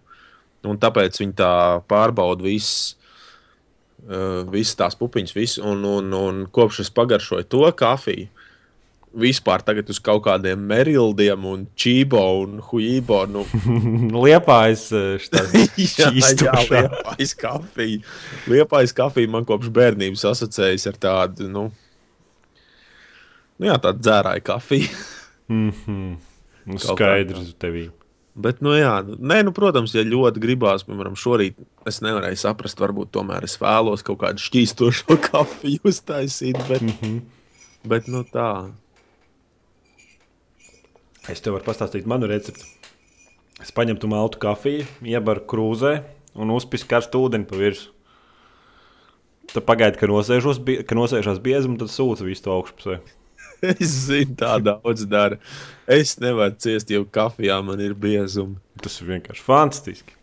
[0.68, 1.54] Un tāpēc viņi tā
[1.90, 2.98] pārbauda visas
[4.06, 8.30] uh, visas tās pupiņas, visu, un, un, un kopš es pagaršoju to kafiju,
[9.14, 13.22] vispār tagad uz kaut kādiem merildiem, un čībo un huībo.
[13.32, 13.46] Nu,
[14.26, 14.88] Liepājas
[15.26, 16.56] šķīstošā.
[16.72, 18.18] liepais kafija.
[18.52, 21.68] Liepais kafija man kopš bērnības asociējas ar tādu, nu,
[23.60, 24.92] nu jā, tādu dzērāju kafiju.
[25.52, 26.14] Mhm.
[26.64, 27.90] Nu, Kaut kā Skaidrs tevī.
[28.40, 31.58] Bet, nu, jā, nē, nu, protams, ja ļoti gribās, piemēram, šorīt
[31.90, 36.62] es nevarēju saprast, varbūt tomēr es vēlos kaut kādu šķīstošu kafiju uztaisīt.
[36.70, 37.20] Bet, mm -hmm.
[37.92, 38.72] bet nu, tā.
[41.32, 42.68] Es tev varu pastāstīt manu recepti.
[43.62, 45.96] Es paņemtu maltu kafiju, iebaru krūzē
[46.42, 47.94] un uzpisu karstu ūdeni pa virsmu.
[49.52, 53.02] Tad pagaidi, ka, nosēžos, ka nosēžās biezi, un tad sūta visu to augšpusē.
[53.62, 55.38] Es zinu, tā daudz dara.
[55.86, 58.58] Es nevaru ciest, jo kafijā man ir biezumi.
[58.82, 60.16] Tas ir vienkārši fantastiski.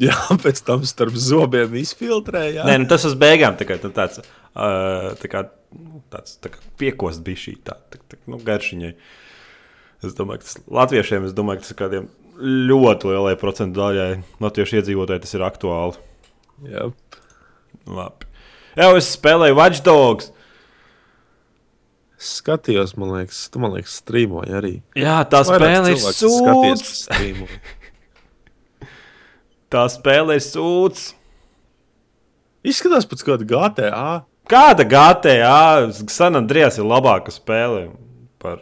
[0.00, 2.66] Jā, pēc tam starp zobiem izfiltrējā.
[2.66, 4.20] Nē, nu tas uz beigām tā kā, nu, tāds,
[4.52, 5.44] uh, tā kā,
[5.76, 8.92] nu, tāds tā kā piekost bija šī tā, tā, tā nu, garšiņai.
[10.06, 12.08] Es domāju, ka tas latviešiem, es domāju, ka tas kādiem
[12.40, 14.10] ļoti lielai procentu daļai
[14.40, 16.00] latviešu iedzīvotāji tas ir aktuāli.
[16.70, 16.88] Jā.
[17.90, 18.28] Labi.
[18.78, 20.30] Jā, es spēlēju Watch Dogs.
[22.20, 24.72] Skatījos, man liekas, tu man liekas, strīmoji arī.
[24.98, 27.08] Jā, tā spēle ir sūds.
[29.70, 31.12] Tā spēle ir sūds.
[32.66, 34.08] Izskatās pēc kāda GTA.
[34.50, 37.86] Kāda GTA San Andreas ir labāka spēle
[38.42, 38.58] par,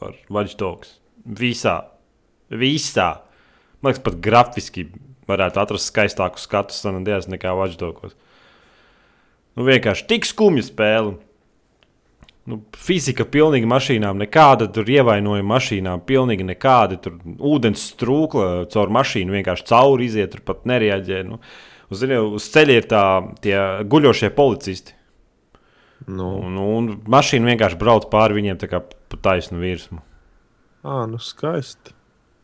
[0.00, 0.96] par Watch Dogs?
[1.24, 1.76] Visā.
[2.50, 3.12] Visā.
[3.80, 4.88] Man liekas, pat grafiski
[5.30, 8.16] varētu atrast skaistāku skatu San Andreas nekā Watch Dogs.
[9.56, 11.18] Nu, vienkārši tik skumja spēle.
[12.48, 16.96] Nu, fizika pilnīgi mašīnām, nekāda tur ievainojuma mašīnām, pilnīgi nekāda.
[17.02, 21.20] Tur ūdens strūkla caur mašīnu vienkārši cauri iziet, tur pat nereaģē.
[21.28, 21.38] Nu,
[21.92, 23.04] uz, zini, uz ceļa ir tā,
[23.44, 23.58] tie
[23.92, 24.96] guļošie policisti.
[26.08, 30.02] Nu, Un, un mašīna vienkārši brauc pāri viņiem kā pa taisnu virsmu.
[30.86, 31.96] ā, nu skaisti.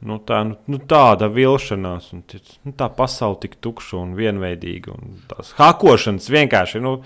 [0.06, 2.20] Nu, tā, nu, nu, tāda vilšanās, un
[2.66, 4.92] nu, tā pasaule tik tukša un vienveidīga.
[4.92, 6.84] Un tās hakošanas vienkārši.
[6.84, 6.98] Nu,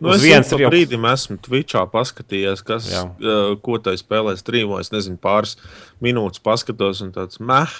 [0.00, 3.02] Nu, es viens jau brīdim esmu Twitchā paskatījies, kas, Jā.
[3.20, 4.78] uh, ko tai spēlē strīmo.
[4.80, 5.52] Es nezinu, pāris
[6.02, 7.74] minūtes paskatos, un tāds meh,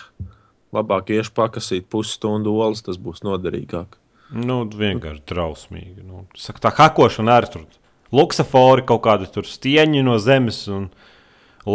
[0.77, 3.97] labāk iešu pakasīt pusstundu olas, tas būs noderīgāk.
[4.37, 6.05] Nu, vienkārši drausmīgi.
[6.05, 7.67] Nu, saka, tā hakošana arī tur.
[8.15, 10.89] Luksafori kaut kādi tur stieņi no zemes, un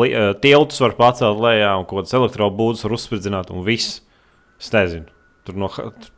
[0.06, 4.00] eh, tiltus var pacelt lejā, un kaut kādas elektrobūdas var uzspridzināt, un viss.
[4.62, 5.10] Es nezinu.
[5.42, 5.68] Tur no,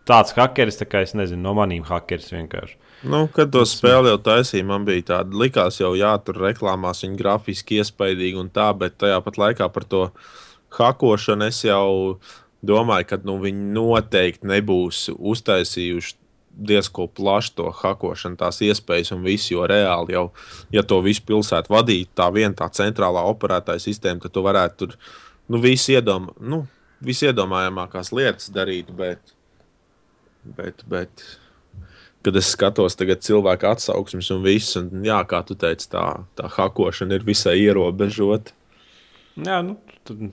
[0.03, 2.75] tāds hakeris, tā kā es nezinu, no maniem hakeris vienkārši.
[3.07, 7.19] Nu, kad to spēli jau taisīja, man bija tāda, likās jau, jā, tur reklāmās viņa
[7.19, 10.03] grafiski iespaidīgi un tā, bet tajā pat laikā par to
[10.75, 12.19] hakošanu es jau
[12.63, 16.19] domāju, ka nu, viņi noteikti nebūs uztaisījuši
[16.53, 20.27] diezko plašu to hakošanu, tās iespējas un visu, jo reāli jau,
[20.73, 24.97] ja to visu pilsētu vadītu tā viena tā centrālā operētāja sistēma, tad tu varētu tur
[25.49, 26.63] nu, visu iedom, nu,
[27.03, 29.33] visu iedomājamākās lietas darīt, bet,
[30.43, 31.25] bet, bet
[32.23, 36.05] kad es skatos tagad cilvēku atsauksmes un viss, un jā, kā tu teici, tā,
[36.37, 38.55] tā hakošana ir visai ierobežota.
[39.33, 39.79] Jā, nu,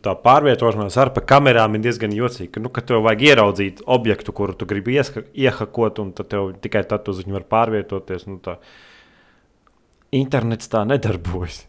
[0.04, 2.60] tā pārvietošanās ar pa kamerām ir diezgan jocīga.
[2.60, 7.08] Nu, ka tev vajag ieraudzīt objektu, kuru tu gribi iehakot, un tad tev tikai tad
[7.08, 8.26] uz viņu var pārvietoties.
[8.28, 8.58] Nu, tā.
[10.12, 11.62] Internets tā nedarbojas.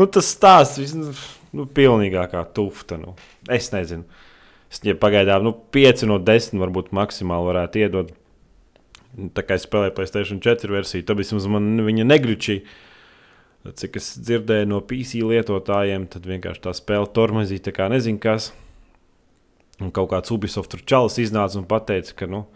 [0.00, 1.14] un tas stāsts nu,
[1.54, 2.98] nu, pilnīgākā tufta.
[2.98, 3.14] Nu.
[3.46, 4.08] Es nezinu.
[4.70, 8.14] Es viņai pagaidām nu, 5 no 10 varbūt maksimāli varētu iedot.
[9.38, 12.66] Tā kā es spēlēju Placēta 4 versiju, tad vismaz man viņa negričīja.
[13.60, 18.54] Cik es dzirdēju no PC lietotājiem, tad vienkārši tā spēle tormazīja, tā kā nezinu kas.
[19.80, 22.46] Un kaut kāds Ubisoft čalis iznāca un teica, ka, nu,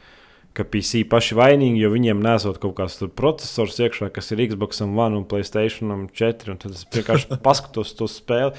[0.56, 5.20] ka PC paši vainīgi, jo viņiem nesot kaut kāds processors iekšā, kas ir Xbox One
[5.20, 6.52] un Playstation 4.
[6.52, 8.56] Un tad es vienkārši paskatos to spēli.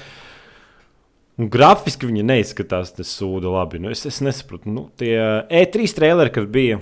[1.36, 3.82] Un grafiski viņi neizskatās, tas sūda labi.
[3.82, 5.18] Nu, es, es nesaprotu, nu, tie
[5.50, 6.78] E3 traileri, kad bija.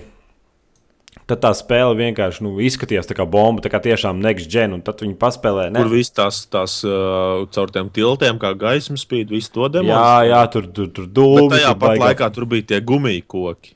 [1.25, 4.99] Tad tā spēle vienkārši nu, izskatījās kā bomba, tā kā tiešām next gen, un tad
[5.01, 5.71] viņi paspēlēja.
[5.73, 5.81] Ne?
[5.81, 10.27] Kur viss tās, tās uh, caur tiem tiltiem, kā gaismas spīd, visu to demonstrē.
[10.27, 11.55] Jā, jā, tur tur tur dūmi.
[11.55, 12.03] Tajā pat baigā...
[12.03, 13.73] laikā tur bija tie gumiju koki.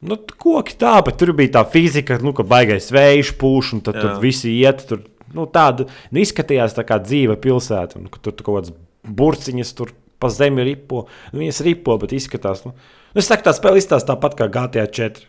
[0.00, 4.00] Nu, koki tā, bet tur bija tā fizika, nu, ka baigais vējš pūš, un tad
[4.00, 4.06] jā.
[4.06, 4.82] tur visi iet.
[4.88, 5.04] Tur,
[5.36, 8.74] nu, tāda nu, izskatījās tā kā dzīva pilsēta, un tur, tur kaut kāds
[9.06, 11.04] burciņas tur pa zemi ripo.
[11.34, 12.64] Nu, viņas ripo, bet izskatās.
[12.66, 12.74] Nu,
[13.12, 15.28] nu es saku, tā spēle izstāsta tāpat kā GTA 4.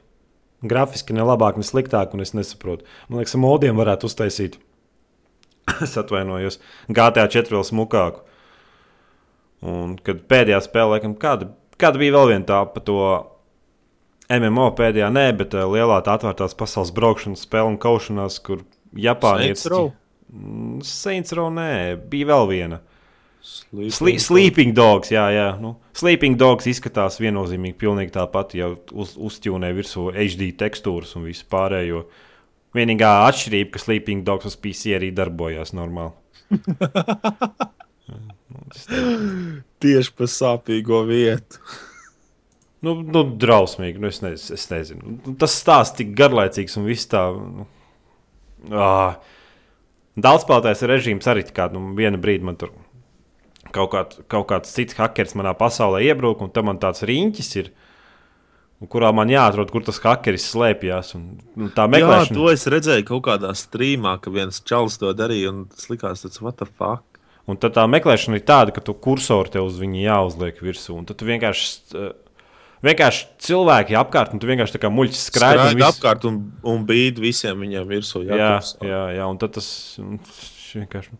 [0.61, 2.85] Grafiski ne labāk, ne sliktāk, un es nesaprotu.
[3.09, 4.59] Man liekas, modiem varētu uztaisīt.
[5.85, 6.59] es atvainojos.
[6.89, 8.25] GTA 4 vēl smukāku.
[9.61, 13.01] Un kad pēdējā spēlē, laikam, kāda, kāda bija vēl viena tā pa to
[14.31, 18.63] MMO pēdējā, nē, bet uh, lielā tā atvērtās pasaules braukšanas spēle un kaušanās, kur
[18.97, 19.65] Japāņietis.
[19.65, 19.91] Saints Row?
[20.31, 21.71] Mm, Saints Row, nē,
[22.09, 22.81] bija vēl viena.
[23.41, 25.09] Sleeping, Sli sleeping Dogs.
[25.09, 25.47] Jā, jā.
[25.61, 31.47] Nu, sleeping Dogs izskatās viennozīmīgi pilnīgi tāpat, ja uz, uzķūnē virsū HD tekstūras un visu
[31.49, 32.03] pārējo.
[32.77, 36.13] Vienīgā atšķirība, ka Sleeping Dogs uz PC arī darbojās normāli.
[39.81, 41.59] Tieši pa sāpīgo vietu.
[42.85, 43.99] nu, nu, drausmīgi.
[43.99, 45.17] Nu, es, nez, es nezinu.
[45.17, 47.25] Nu, tas stāsts tik garlaicīgs un viss tā.
[47.33, 47.65] Nu,
[48.77, 49.17] ah.
[50.21, 52.71] Daudzspēlētājs režīms arī kā nu, viena brīdi man tur
[53.75, 57.71] kaut, kād, kaut kāds cits hackers manā pasaulē iebruka, un tam man tāds riņķis ir.
[58.89, 61.11] Kurā man jāatrod, kur tas hackers slēpjas.
[61.77, 62.31] Tā meklēšana.
[62.31, 66.23] Jā, to es redzēju kaut kādā streamā, ka viens čalis to darīja, un tas likās,
[66.25, 67.05] tas what the fuck.
[67.49, 70.95] Un tad tā meklēšana ir tāda, ka tu kursoru tev uz viņu jāuzliek virsū.
[70.97, 72.09] Un tad tu vienkārši,
[72.89, 75.61] vienkārši cilvēki apkārt, un tu vienkārši tā kā muļķis skraidi.
[75.61, 75.87] Skraidi vis...
[75.91, 76.41] apkārt un,
[76.73, 78.25] un bīdi visiem viņiem virsū.
[78.25, 79.71] Jā, jā, jā, jā, un tad tas
[80.73, 81.17] vienkārši.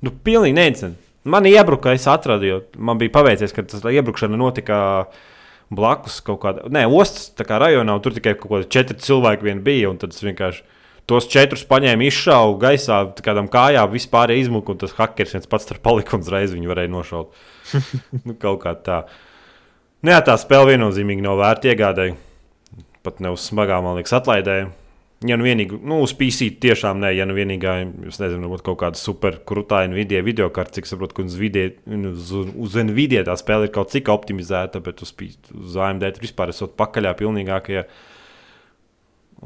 [0.00, 1.11] Nu, pilnīgi neinteresanti.
[1.24, 4.78] Man iebruka, es atradu, jo man bija paveicies, ka tas iebrukšana notika
[5.72, 9.92] blakus kaut kādā, ne, ostas rajonā, un tur tikai kaut kādi četri cilvēki vien bija.
[10.00, 10.64] Tad es vienkārši
[11.06, 15.78] tos četrus paņēmu, izšāvu gaisā, kādam kājām, vispār izmuka, un tas hackers viens pats tur
[15.82, 17.40] palika un uzreiz viņu varēja nošaut.
[18.26, 19.00] nu, kaut kā tā.
[20.02, 22.18] Nē, tā spēle viennozīmīgi nav vērta iegādēji.
[23.06, 24.70] Pat ne uz smagām, man liekas, atlaidēji.
[25.26, 27.74] Ja nu vienīgi, nu, uz PC tiešām nē, ja nu vienīgā,
[28.10, 31.68] es nezinu, varbūt kaut kāda super krūtāja Nvidia video karte, cik saprotu, ka uz, video,
[32.10, 35.12] uz, uz Nvidia tā spēle ir kaut cik optimizēta, bet uz,
[35.54, 37.84] uz AMD tur vispār esot pakaļā pilnīgākajā.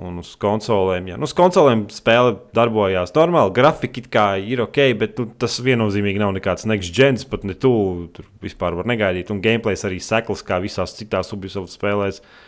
[0.07, 4.83] Un uz konsolēm, jā, nu, uz konsolēm spēle darbojās normāli, grafika it kā ir ok,
[5.01, 7.73] bet nu, tas viennozīmīgi nav nekāds next gens, pat ne tu
[8.17, 9.33] tur vispār var negaidīt.
[9.33, 12.21] Un gameplays arī sekls, kā visās citās Ubisoft spēlēs.
[12.21, 12.45] Uh,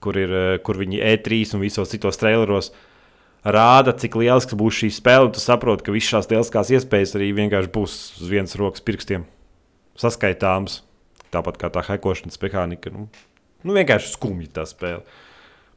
[0.00, 2.72] kur, ir, eh, kur viņi E3 un visos citos traileros
[3.44, 5.32] rāda, cik liels būs šī spēle.
[5.32, 9.26] Tu saproti, ka visas šīs lieliskās iespējas arī vienkārši būs uz vienas rokas pirkstiem
[9.96, 10.82] saskaitāmas.
[11.34, 12.92] Tāpat kā tā hekošanas mehānika.
[12.94, 13.08] Nu,
[13.66, 15.02] nu vienkārši skumji tā spēle.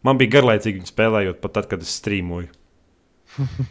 [0.06, 2.48] Man bija garlaicīgi viņu spēlējot, pat tad, kad es strīmoju.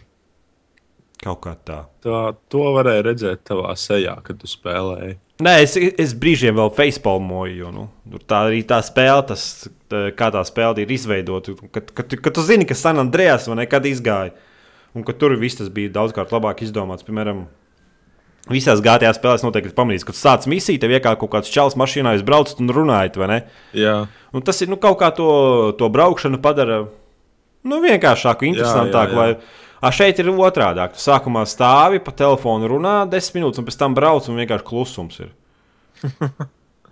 [1.25, 1.79] Kaut kā tā.
[2.05, 2.19] tā.
[2.53, 5.17] To varēja redzēt tavā sejā, kad tu spēlēji.
[5.39, 7.85] Nē, es, es brīžiem vēl facepalmoju, jo nu,
[8.27, 11.55] tā arī tā spēle, tas, tā, kā tā spēle ir izveidota.
[11.75, 14.35] Kad, kad, kad tu zini, ka San Andrejas vai nekad izgāja,
[14.99, 17.07] un ka tur viss tas bija daudzkārt labāk izdomāts.
[17.07, 17.45] Piemēram,
[18.51, 22.17] visās GTA spēlēs noteikti pamanīs, ka tu sāc misiju, tev iekāp kaut kāds čels mašīnā,
[22.17, 23.39] jūs braucat un runājat, vai ne?
[23.79, 23.97] Jā.
[24.35, 25.31] Un tas ir nu, kaut kā to,
[25.79, 26.83] to braukšanu padara
[27.63, 29.23] nu, vienkāršāku, interesantāku.
[29.23, 29.67] Jā, jā, jā.
[29.79, 30.85] A šeit ir otrādi.
[30.95, 35.21] Tu sākumā stāvi pa telefonu, runā desmit minūtes, un pēc tam brauc un vienkārši klusums
[35.23, 35.35] ir.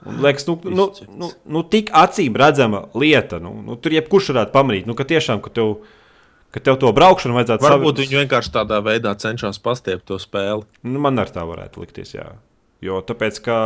[0.06, 0.84] Un, liekas, nu, nu,
[1.18, 3.40] nu, nu, tik acīm redzama lieta.
[3.42, 5.72] Nu, nu, tur jebkurš varētu pamanīt, nu, ka tiešām, ka tev,
[6.54, 7.74] ka tev to braukšanu vajadzētu saprast.
[7.74, 8.06] Varbūt savi...
[8.06, 10.62] viņi vienkārši tādā veidā cenšas pastiept to spēli.
[10.86, 12.14] Nu, man ar tā varētu likties.
[12.14, 12.28] Jā.
[12.86, 13.56] Jo tāpēc, ka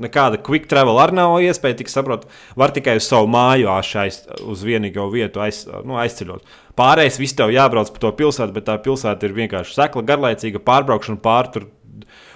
[0.00, 4.62] nekāda quick travel arī nav iespēja, tik saprot, var tikai uz savu māju aiz, uz
[4.66, 6.46] vienīgo vietu aiz, nu, aizceļot.
[6.78, 11.22] Pārējais viss tev jābrauc pa to pilsētu, bet tā pilsēta ir vienkārši sekla, garlaicīga pārbraukšana
[11.22, 11.68] pār tur.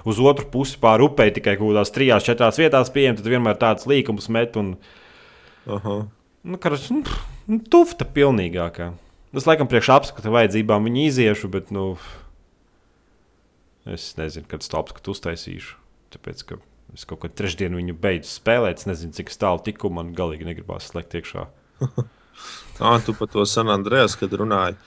[0.08, 3.88] Uz otru pusi pāri upei tikai kaut kādās trijās, četrās vietās pieejams, tad vienmēr tāds
[3.90, 4.56] līkums met.
[4.56, 4.76] Un,
[5.66, 6.06] -huh.
[6.42, 7.02] nu, karas, nu,
[7.46, 8.92] nu, tufta pilnīgākā.
[9.36, 11.98] Es laikam priekš apskata vajadzībām viņu iziešu, bet nu,
[13.84, 15.77] es nezinu, kad to apskatu uztaisīšu.
[16.14, 16.58] Tāpēc, ka
[16.94, 20.88] es kaut kādā trešdienā viņu beidzu spēlēt, es nezinu, cik tālu tiku, man galīgi negribās
[20.92, 21.48] slēgt iekšā.
[22.78, 24.78] Tā, tu par to San Andreas, kad runāji.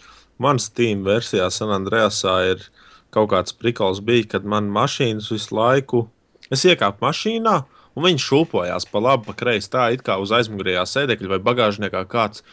[0.41, 2.65] Mans Steam versijā San Andreasā ir
[3.13, 6.05] kaut kāds prikals, bija, kad man mašīnas visu laiku,
[6.53, 7.55] es iekāpu mašīnā,
[7.91, 12.05] un viņi šūpojās pa labi, pa kreisi, tā it kā uz aizmugurējā sēdekļa vai bagāžniekā
[12.11, 12.45] kāds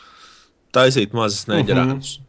[0.74, 2.18] taisīt mazas neģerēnus.
[2.18, 2.27] Mm -hmm.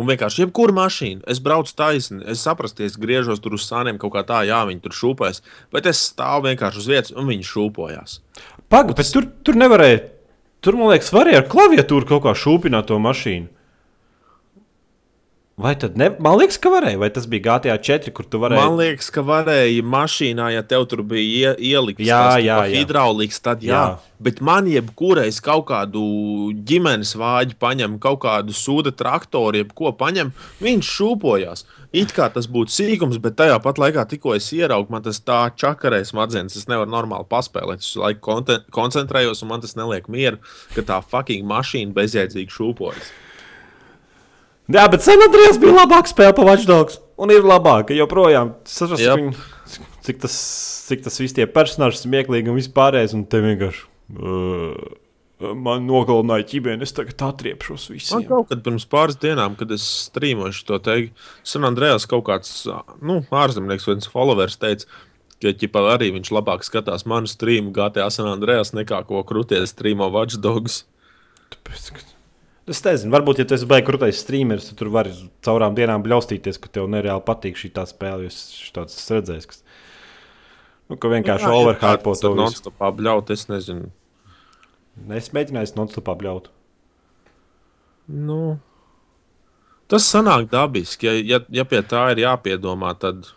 [0.00, 4.14] Un vienkārši jebkura mašīna, es braucu taisni, es saprotu, es griežos tur uz sāniem kaut
[4.14, 5.42] kā tā, jā, viņi tur šūpojas.
[5.74, 8.16] Bet es stāvu vienkārši uz vietas, un viņi šūpojās.
[8.72, 10.00] Pagaid, bet tur, tur nevarēja.
[10.64, 13.48] Tur, man liekas, varēja ar klaviatūru kaut kā šūpināt to mašīnu.
[15.60, 16.08] Vai tad ne?
[16.22, 16.98] Man liekas, ka varēja.
[17.02, 18.60] Vai tas bija GTA 4, kur tu varēji?
[18.62, 21.74] Man liekas, ka varēja mašīnā, ja tev tur bija ie,
[22.46, 22.56] jā.
[22.72, 23.76] hidrauliks, tad jā.
[23.76, 24.16] Jā.
[24.24, 26.00] Bet man jebkureiz kaut kādu
[26.68, 30.32] ģimenes vāģi paņem, kaut kādu sūda traktoru, jebko paņem,
[30.64, 31.64] viņš šūpojās.
[31.92, 35.42] It kā tas būtu sīkums, bet tajā pat laikā, tikko es ieraugu, man tas tā
[35.60, 37.84] čakarē smadzenes, es nevaru normāli paspēlēt.
[37.84, 38.38] Es laiku
[38.76, 40.40] koncentrējos, un man tas neliek mieru,
[40.76, 43.10] ka tā fucking mašīna bezjēdzīgi šūpojas.
[44.70, 47.00] Jā, bet San Andrijas bija labāka spēle par Watchdogs.
[47.20, 48.54] Un ir labāka joprojām.
[48.70, 49.18] Saprotu, Jep.
[49.18, 50.36] viņu, cik tas,
[50.88, 53.12] cik tas viss tie personāļi smieklīgi un vispārējais.
[53.18, 53.82] Un te vienkārši
[54.16, 54.94] uh,
[55.56, 56.86] man nogalināja ķibēni.
[56.86, 58.24] Es tagad atriepšos Man visiem.
[58.30, 61.12] kaut kad pirms pāris dienām, kad es strīmoju to teikt,
[61.44, 62.54] San Andrejs kaut kāds
[63.02, 64.86] nu, ārzemnieks viens followers teica,
[65.40, 70.08] ka ķipa, arī viņš labāk skatās manu streamu GTA San Andrejs nekā ko krūties streamo
[70.12, 70.82] Watch Dogs.
[71.52, 72.08] Tāpēc, ka-
[72.70, 75.10] Es nezinu, varbūt, ja tu esi beigas krūtais streameris, tad tur vari
[75.46, 78.28] caurām dienām bļaustīties, ka tev nereāli patīk šī tā spēle.
[78.30, 79.64] Es tāds esmu redzējis, kas,
[80.86, 82.72] nu, ka vienkārši overhypo to visu.
[82.78, 83.90] bļaut, es nezinu.
[85.16, 86.50] Es mēģināju non-stopā bļaut.
[88.10, 88.58] Nu,
[89.90, 91.08] tas sanāk dabiski.
[91.08, 93.32] Ja, ja, ja pie tā ir jāpiedomā, tad.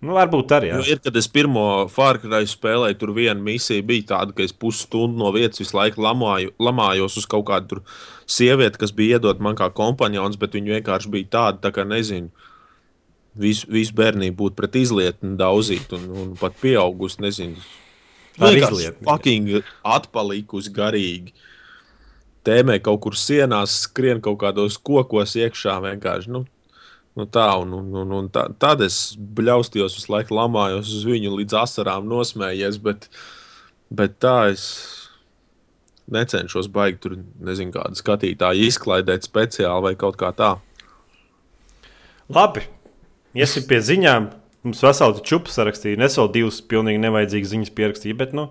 [0.00, 0.70] Nu, varbūt arī.
[0.70, 0.80] Jā.
[0.94, 5.28] ir, kad es pirmo Fārkraju spēlēju, tur viena misija bija tāda, ka es pusstundu no
[5.34, 7.82] vietas visu laiku lamāju, lamājos uz kaut kādu
[8.24, 12.32] sievieti, kas bija iedot man kā kompanions, bet viņa vienkārši bija tāda, tā kā nezinu.
[13.40, 17.60] Visu, visu bērnību būtu pret izlietni daudzīt, un, un pat pieaugusi, nezinu.
[18.40, 19.06] Ar Vienkārši izlietni.
[19.06, 21.36] Fucking atpalikusi garīgi.
[22.48, 25.76] Tēmē kaut kur sienās, skrien kaut kādos kokos iekšā.
[25.84, 26.32] Vienkārši.
[26.32, 26.46] Nu,
[27.18, 31.58] nu tā, un, un, un, tā, tad es bļaustījos, visu laiku lamājos uz viņu, līdz
[31.62, 32.78] asarām nosmējies.
[32.84, 33.08] Bet,
[33.90, 34.66] bet tā es
[36.10, 40.56] necenšos baigt tur, nezinu, kādu skatītāju izklaidēt speciāli vai kaut kā tā.
[42.30, 42.66] Labi.
[43.34, 44.30] Iesim pie ziņām.
[44.66, 45.98] Mums veseli čūpas sarakstīja.
[45.98, 48.18] Nesau divas pilnīgi nevajadzīgas ziņas pierakstīja.
[48.18, 48.48] Bet, nu,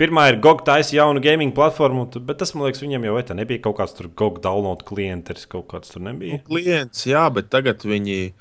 [0.00, 2.06] pirmā ir GOG taisa jaunu gaming platformu.
[2.26, 5.46] Bet tas, man liekas, viņiem jau tā nebija kaut kāds tur GOG download klients.
[5.50, 6.40] Kaut kāds tur nebija.
[6.48, 8.32] Klients, jā, bet tagad viņi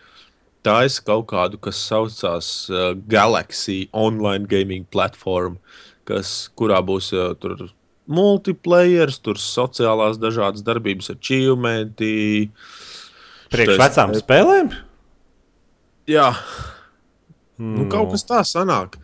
[0.65, 5.59] taisa kaut kādu, kas saucās uh, Galaxy Online Gaming Platform,
[6.09, 7.69] kas, kurā būs uh, tur
[8.09, 12.49] multiplayer, tur sociālās dažādas darbības, achievementi.
[13.53, 14.73] Priekš vecām spēlēm.
[16.09, 16.31] Jā,
[17.59, 18.95] nu, kaut kas tāds sanāk.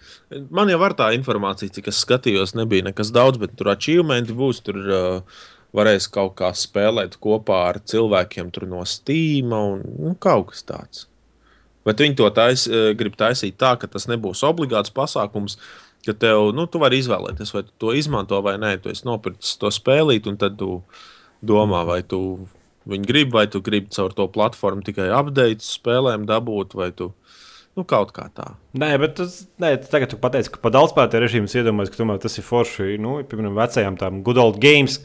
[0.53, 4.61] Man jau var tā informācija, cik es skatījos, nebija nekas daudz, bet tur achievementi būs.
[4.65, 5.41] Tur uh,
[5.75, 11.07] varēs kaut kā spēlēt kopā ar cilvēkiem tur no Steam un nu, kaut kas tāds.
[11.85, 15.59] Bet viņi to tais, uh, grib taisīt tā, ka tas nebūs obligāts pasākums.
[16.05, 18.75] Ka tev, nu, tu vari izvēlēties, vai tu to izmanto vai nē.
[18.81, 20.83] Tu esi nopircis to spēlīt, un tad tu
[21.45, 22.19] domā, vai tu
[22.89, 27.11] viņu gribi, vai tu gribi caur to platformu tikai update spēlēm dabūt, vai tu
[27.75, 28.53] nu, kaut kā tā.
[28.77, 32.01] Nē, bet tas, nē, tu tagad tu pateici, ka par daudzspēlētāju režīmu es iedomājos, ka
[32.01, 32.95] tomēr tas ir forši.
[33.01, 35.01] Nu, piemēram, vecajām tām good old games.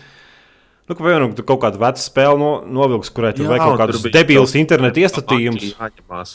[0.87, 3.81] Nu, ka, piemēram, tu kaut kādu vecu spēli no, novilks, kurai tur Jā, vajag kaut
[3.85, 5.73] kādus debilus internetu iestatījumus.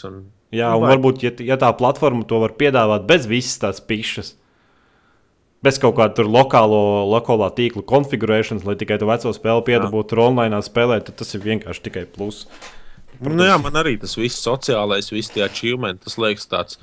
[0.07, 0.23] Un...
[0.53, 4.35] Jā, Nu, un varbūt, ja, ja tā platforma to var piedāvāt bez visas tās pišas,
[5.65, 10.23] bez kaut kāda tur lokālo, lokālā tīkla konfigurēšanas, lai tikai to veco spēli piedabūtu tur
[10.27, 12.05] online spēlēt, tad tas ir vienkārši tikai
[13.19, 13.33] plus.
[13.33, 16.79] Nu, jā, man arī tas viss sociālais, viss tie achievementi, tas liekas tāds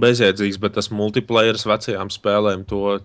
[0.00, 3.00] bezjēdzīgs, bet tas multiplayer vecajām spēlēm to.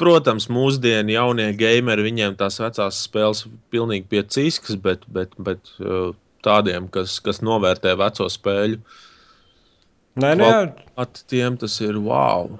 [0.00, 6.10] Protams, mūsdienu jaunie gameri, viņiem tās vecās spēles pilnīgi piecīskas, bet, bet, bet uh,
[6.42, 8.80] tādiem, kas, kas novērtē veco spēļu,
[10.12, 10.48] Nē, nē,
[11.00, 12.50] at tiem tas ir wow.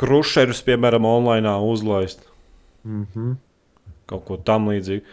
[0.00, 2.24] krušerus, piemēram, online uzlaist.
[2.82, 3.36] Mm -hmm.
[4.06, 5.04] Kaut ko tam līdzīgu.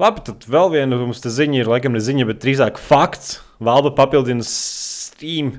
[0.00, 3.34] Labi, tad vēl viena mums te ziņa ir, laikam, ne ziņa, bet drīzāk fakts.
[3.60, 5.58] Valba papildina Steam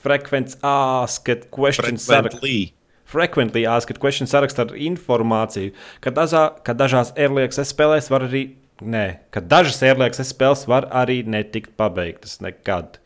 [0.00, 2.72] Frequent Asked Question sarakstu.
[3.12, 3.66] Frequently.
[3.68, 8.42] Asked Question sarakstu ar informāciju, ka, dažā, ka dažās airliekas spēlēs var arī,
[8.80, 12.96] nē, ka dažas airliekas spēles var arī netikt pabeigtas nekad.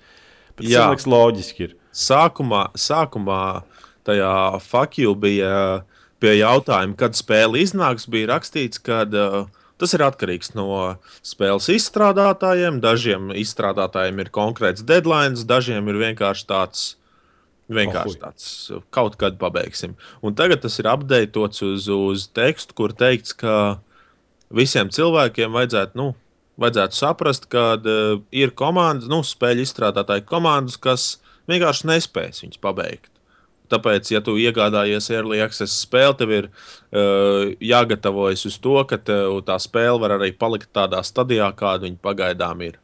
[0.55, 0.87] Bet tas Jā.
[0.87, 1.67] man liekas loģiski.
[1.67, 1.77] Ir.
[1.91, 3.43] Sākumā, sākumā
[4.07, 4.33] tajā
[4.63, 5.53] fakju bija
[6.23, 12.81] pie jautājuma, kad spēle iznāks, bija rakstīts, ka uh, tas ir atkarīgs no spēles izstrādātājiem.
[12.85, 16.87] Dažiem izstrādātājiem ir konkrēts deadline, dažiem ir vienkārši tāds.
[17.67, 18.51] Vienkārši tāds
[18.95, 19.97] kaut kad pabeigsim.
[20.23, 23.81] Un tagad tas ir apdeitots uz, uz tekstu, kur teikts, ka
[24.55, 26.13] visiem cilvēkiem vajadzētu nu,
[26.63, 31.17] vajadzētu saprast, ka uh, ir komandas, nu, spēļu izstrādātāji komandas, kas
[31.51, 33.11] vienkārši nespēs viņus pabeigt.
[33.73, 39.41] Tāpēc, ja tu iegādājies early access spēli, tev ir uh, jāgatavojas uz to, ka tev
[39.47, 42.79] tā spēle var arī palikt tādā stadijā, kāda viņa pagaidām ir.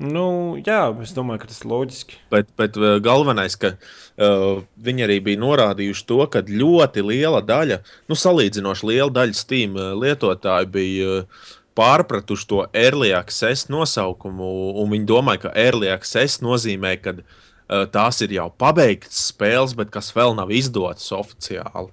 [0.00, 2.20] Nu, jā, es domāju, ka tas ir loģiski.
[2.32, 7.82] Bet, bet uh, galvenais, ka uh, viņi arī bija norādījuši to, ka ļoti liela daļa,
[8.08, 14.48] nu, salīdzinoši liela daļa Steam lietotāju bija uh, pārpratuši to early access nosaukumu,
[14.80, 17.36] un viņi domāja, ka early access nozīmē, ka uh,
[17.94, 21.92] tās ir jau pabeigtas spēles, bet kas vēl nav izdotas oficiāli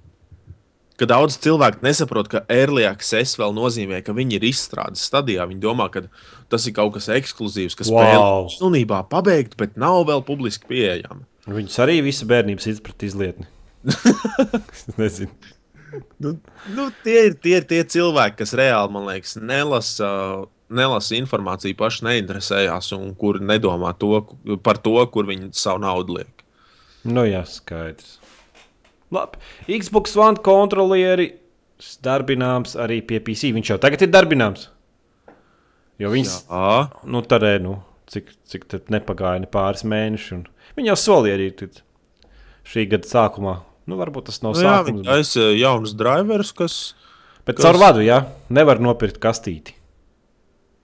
[0.97, 5.45] ka daudz cilvēku nesaprot, ka early access vēl nozīmē, ka viņi ir izstrādes stadijā.
[5.49, 6.07] Viņi domā, ka
[6.51, 8.01] tas ir kaut kas ekskluzīvs, kas Wow.
[8.01, 11.21] spēlē pilnībā pabeigta, bet nav vēl publiski pieejama.
[11.47, 13.47] Viņus arī visu bērnības izprat izlietni.
[14.73, 15.31] es nezinu.
[16.19, 16.33] Nu,
[16.75, 20.09] nu, tie, ir, tie ir tie cilvēki, kas reāli, man liekas, nelasa,
[20.69, 24.21] nelasa informāciju, paši neinteresējās un kur nedomā to,
[24.63, 26.43] par to, kur viņi savu naudu liek.
[27.07, 28.17] Nu, jā, skaidrs.
[29.13, 29.39] Labi.
[29.71, 31.29] Xbox One kontrolieri
[32.03, 33.53] darbināms arī pie PC.
[33.55, 34.67] Viņš jau tagad ir darbināms.
[35.97, 37.77] Jo Jā, nu, tā arī, nu,
[38.11, 40.33] cik, cik tad nepagāja ne pāris mēneši.
[40.35, 40.43] un
[40.77, 41.47] Viņi jau solīja arī
[42.67, 43.55] šī gada sākumā.
[43.87, 44.91] Nu, varbūt tas nav nu, jā sākums.
[44.91, 46.93] viņi taisa jaunus driverus, kas.
[47.47, 49.73] Bet kas- caur vadu, jā, nevar nopirkt kastīti.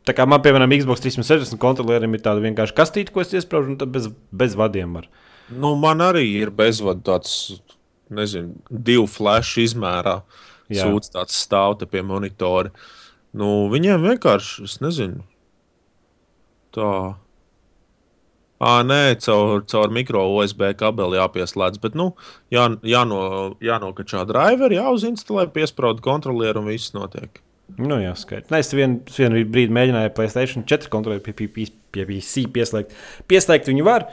[0.03, 3.79] Tā kā man, piemēram, Xbox 360 kontrolierim ir tāda vienkārši kastīte, ko es iesprāžu, un
[3.79, 5.07] tad bez, bez vadiem var.
[5.47, 7.35] Nu, man arī ir bezvadu tāds,
[8.11, 10.19] nezinu, divu flash izmērā.
[10.73, 12.71] Sūds tāds stāv te pie monitora.
[13.37, 15.23] Nu, viņiem vienkārši, es nezinu,
[16.75, 16.89] tā.
[18.63, 21.81] Ah, nē, caur, caur mikro USB kabeli jāpieslēdz.
[21.83, 22.13] Bet, nu,
[22.53, 23.23] jā, jāno,
[23.63, 27.41] jānokačā driveri, jāuzinstalē, piesprāda kontrolieru un viss notiek.
[27.79, 28.51] Nu, jā, skaidrs.
[28.53, 32.45] Nē, es vien, es vienu brīdi mēģināju PlayStation 4 kontrolieru pie, pie, pie, pie PC
[32.53, 32.93] pieslēgt.
[33.29, 34.07] Pieslēgt viņu var.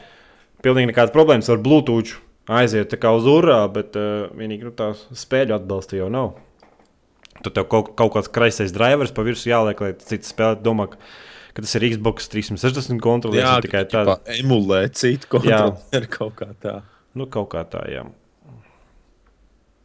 [0.64, 2.18] Pilnīgi nekādas problēmas ar Bluetooth.
[2.50, 6.32] Aiziet tā kā uz urā, bet uh, vienīgi nu, tā spēļu atbalsta jau nav.
[7.40, 10.98] Tad tev kaut, kaut kāds kreisais drivers pa virsmu jāliek, lai cits spēlē domā, ka,
[11.60, 13.46] tas ir Xbox 360 kontrolieris.
[13.46, 14.16] Jā, tikai ka, tāda.
[14.40, 16.80] emulē citu kontrolieru kaut kā tā.
[17.16, 18.04] Nu, kaut kā tā, jā.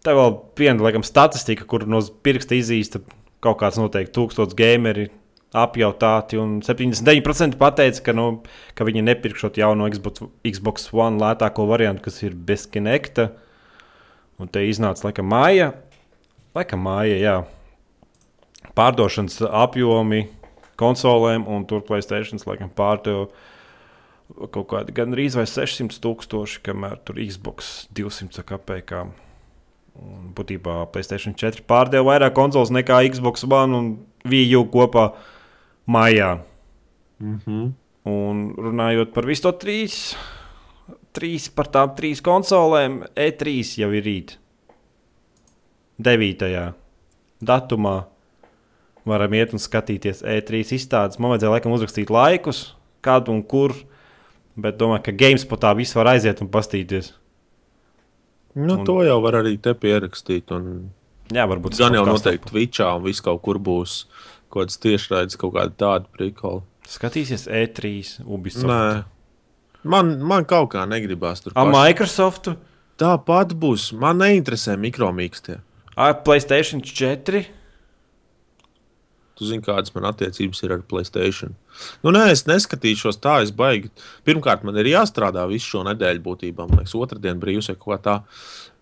[0.05, 3.01] Tā vēl viena, laikam, statistika, kur no pirksta izīsta
[3.45, 5.09] kaut kāds noteikti tūkstots gameri
[5.55, 8.27] apjautāti, un 79% pateica, ka, nu,
[8.75, 13.29] ka viņi nepirkšot jauno Xbox, Xbox One lētāko variantu, kas ir bez Kinecta.
[14.41, 15.71] Un te iznāca, laikam, māja.
[16.57, 17.35] Laikam, māja, jā.
[18.75, 20.25] Pārdošanas apjomi
[20.79, 23.29] konsolēm, un tur Playstation, laikam, pārdeva
[24.51, 29.13] kaut kādi gan arī 600 tūkstoši, kamēr tur Xbox 200 kapekām.
[29.95, 33.91] Un būtībā Playstation 4 pārdeva vairāk konsoles nekā Xbox One un
[34.27, 35.13] Wii U kopā
[35.87, 36.39] maijā.
[37.19, 37.71] Mm -hmm.
[38.05, 40.15] Un runājot par visu to trīs,
[41.13, 44.37] trīs par tām trīs konsolēm, E3 jau ir rīt.
[45.97, 46.73] 9.
[47.41, 48.05] datumā
[49.05, 51.19] varam iet un skatīties E3 izstādes.
[51.19, 53.73] Man vajadzēja laikam uzrakstīt laikus, kādu un kur.
[54.55, 57.13] Bet domāju, ka GameSpotā viss var aiziet un pastīties.
[58.55, 58.85] Nu, Un-.
[58.87, 60.51] To jau var arī te pierakstīt.
[60.55, 60.91] Un...
[61.33, 64.05] Jā, varbūt Gan jau noteikti Twitchā un viss kaut kur būs
[64.49, 66.61] kaut kāds tiešraides, kaut kāda tāda prikala.
[66.87, 67.91] Skatīsies E3,
[68.23, 68.69] Ubisoft.
[68.69, 69.03] Nē,
[69.83, 71.51] man, man kaut kā negribās tur.
[71.55, 72.51] A, paši- Microsoft,
[72.95, 73.89] Tāpat būs.
[73.99, 75.57] Man neinteresē mikromīkstie.
[75.99, 77.41] A, Playstation 4.
[79.35, 81.55] Tu zini, kādas man attiecības ir ar Playstation.
[82.05, 83.91] Nu, nē, es neskatīšos tā, es baigi.
[84.27, 86.69] Pirmkārt, man ir jāstrādā visu šo nedēļu būtībā.
[86.69, 88.15] Man liekas, otrdien brīvs vai kā tā.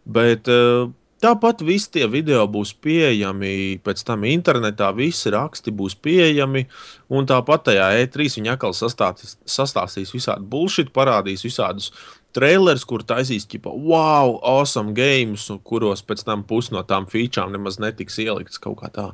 [0.06, 0.92] Bet eh,
[1.24, 6.68] tāpat visi tie video būs pieejami pēc tam internetā, visi raksti būs pieejami.
[7.10, 11.90] Un tāpat tajā E3 viņi atkal sastāstīs, sastāstīs visādi bullshit, parādīs visādus
[12.34, 17.80] trailers, kur taisīs, ka wow, awesome games, kuros pēc tam pusi no tām featurām nemaz
[17.82, 19.14] netiks ielikts kaut kā tā.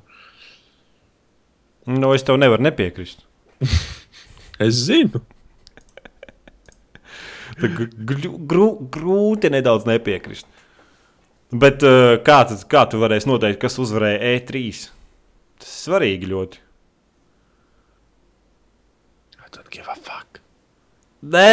[1.90, 3.26] Nu, es tev nevaru nepiekrist.
[4.60, 5.22] Es zinu.
[7.60, 10.44] Grū- Grūti nedaudz nepiekrist.
[11.56, 14.62] Bet uh, kā, tad, kā tu varēsi noteikt, kas uzvarēja E3?
[15.64, 16.60] Tas ir svarīgi ļoti.
[19.40, 20.42] I don't give a fuck.
[21.24, 21.48] Nē,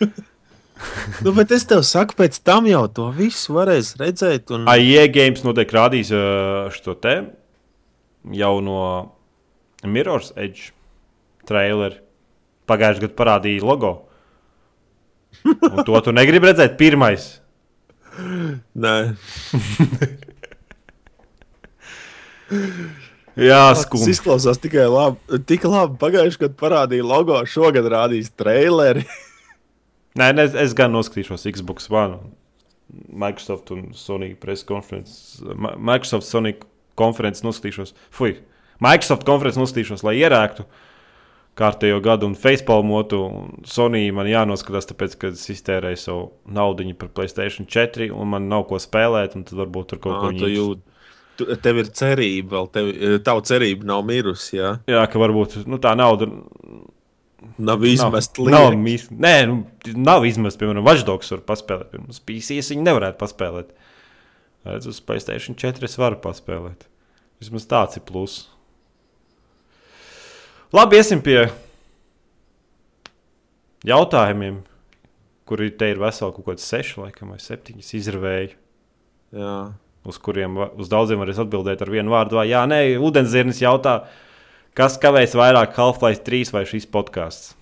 [1.26, 4.48] Nu, bet es tev saku, pēc tam jau to visu varēs redzēt.
[4.54, 4.64] Un...
[4.70, 7.18] AIE Games noteikti rādīs uh, šo te
[8.24, 8.78] jauno
[9.84, 10.70] Mirror's Edge
[11.48, 12.00] traileri.
[12.70, 13.94] Pagājušajā gadā parādīja logo.
[15.46, 17.36] Un to tu negribi redzēt pirmais.
[18.74, 18.94] Nē,
[23.40, 24.10] Jā, Tas skumji.
[24.12, 25.38] izklausās tikai labi.
[25.48, 29.04] Tik labi pagājušajā gadā parādīja logo, šogad rādīs traileri.
[30.18, 32.18] Nē, ne, es gan noskatīšos Xbox One,
[33.06, 35.38] Microsoft un Sony preses konferences.
[35.78, 36.56] Microsoft Sony
[36.98, 37.94] konferences noskatīšos.
[38.14, 38.36] Fui,
[38.80, 40.64] Microsoft konferences noskatīšos, lai ierēktu
[41.60, 43.18] kārtējo gadu un facepalmotu.
[43.68, 48.66] Sony man jānoskatās, tāpēc, ka es iztērēju savu naudu par Playstation 4 un man nav
[48.70, 50.86] ko spēlēt, un tad varbūt tur kaut ko jūt.
[51.64, 52.88] Tev ir cerība, vēl tev,
[53.24, 54.58] tava cerība nav mirusi.
[54.58, 54.74] Ja?
[54.90, 56.28] Jā, ka varbūt nu, tā nauda
[57.60, 58.82] Nav izmesta Nav, nav, līnija.
[58.84, 59.54] mīs- nē, nu,
[59.96, 61.90] nav izmest, piemēram, Važdogs var paspēlēt.
[61.94, 63.70] Pirms PCs viņi nevarētu paspēlēt.
[64.66, 66.84] Redz, uz Playstation 4 es varu paspēlēt.
[67.40, 68.42] Vismaz tāds ir plus.
[70.76, 71.48] Labi, iesim pie
[73.88, 74.60] jautājumiem,
[75.48, 78.52] kuri te ir veseli kaut kādi seši, laikam, vai septiņas izravēji.
[79.40, 79.56] Jā.
[80.10, 82.38] Uz kuriem uz daudziem varēs atbildēt ar vienu vārdu.
[82.38, 84.02] Vai, jā, nē, ūdenzirnis jautā,
[84.76, 87.54] kas kavēs vairāk Half-Life 3 vai šīs podkāsts?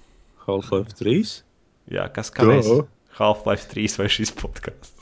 [0.48, 1.38] Half-Life 3.
[1.94, 2.68] Jā, kas kavēs?
[3.22, 4.97] Half-Life 3 vai šis podkāsts?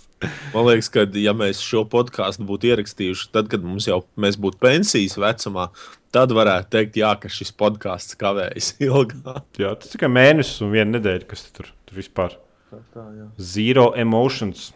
[0.54, 4.56] Man liekas, ka, ja mēs šo podkāstu būtu ierakstījuši, tad, kad mums jau mēs būtu
[4.62, 5.68] pensijas vecumā,
[6.14, 9.44] tad varētu teikt, jā, ka šis podkāsts kavējas ilgāk.
[9.60, 13.26] Jā, tas tikai mēnesis un viena nedēļa, kas tur, tur vispār Tā, jā.
[13.38, 14.70] Zero emotions.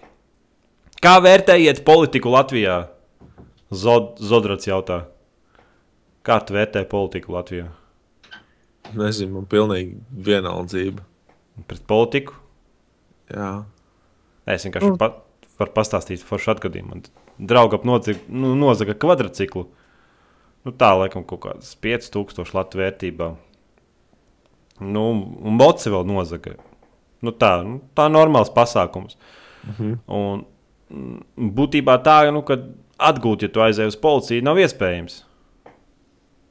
[1.02, 2.84] Kā vērtējiet politiku Latvijā?
[3.70, 5.02] Zod, Zodrats jautā.
[6.26, 7.66] Kā tu vērtē politiku Latvijā?
[8.94, 11.04] Nezinu, man pilnīgi vienaldzība.
[11.68, 12.36] Pret politiku?
[13.30, 13.50] Jā.
[14.50, 15.12] Es vienkārši pa,
[15.60, 16.94] varu pastāstīt foršu atgadījumu.
[16.94, 17.04] Man
[17.52, 19.66] drauga ap nodzi- nu, nozaga kvadrciklu.
[20.64, 23.30] Nu, tā laikam kaut kādas 5000 latu vērtībā.
[24.80, 25.04] Nu,
[25.44, 26.56] un moci vēl nozaga.
[27.24, 29.16] Nu, tā, nu, tā ir normāls pasākums.
[29.66, 29.98] Mhm.
[30.08, 30.44] Un,
[30.92, 32.56] mm, būtībā tā, nu, ka
[33.00, 35.22] atgūt, ja tu aizēji uz policiju, nav iespējams.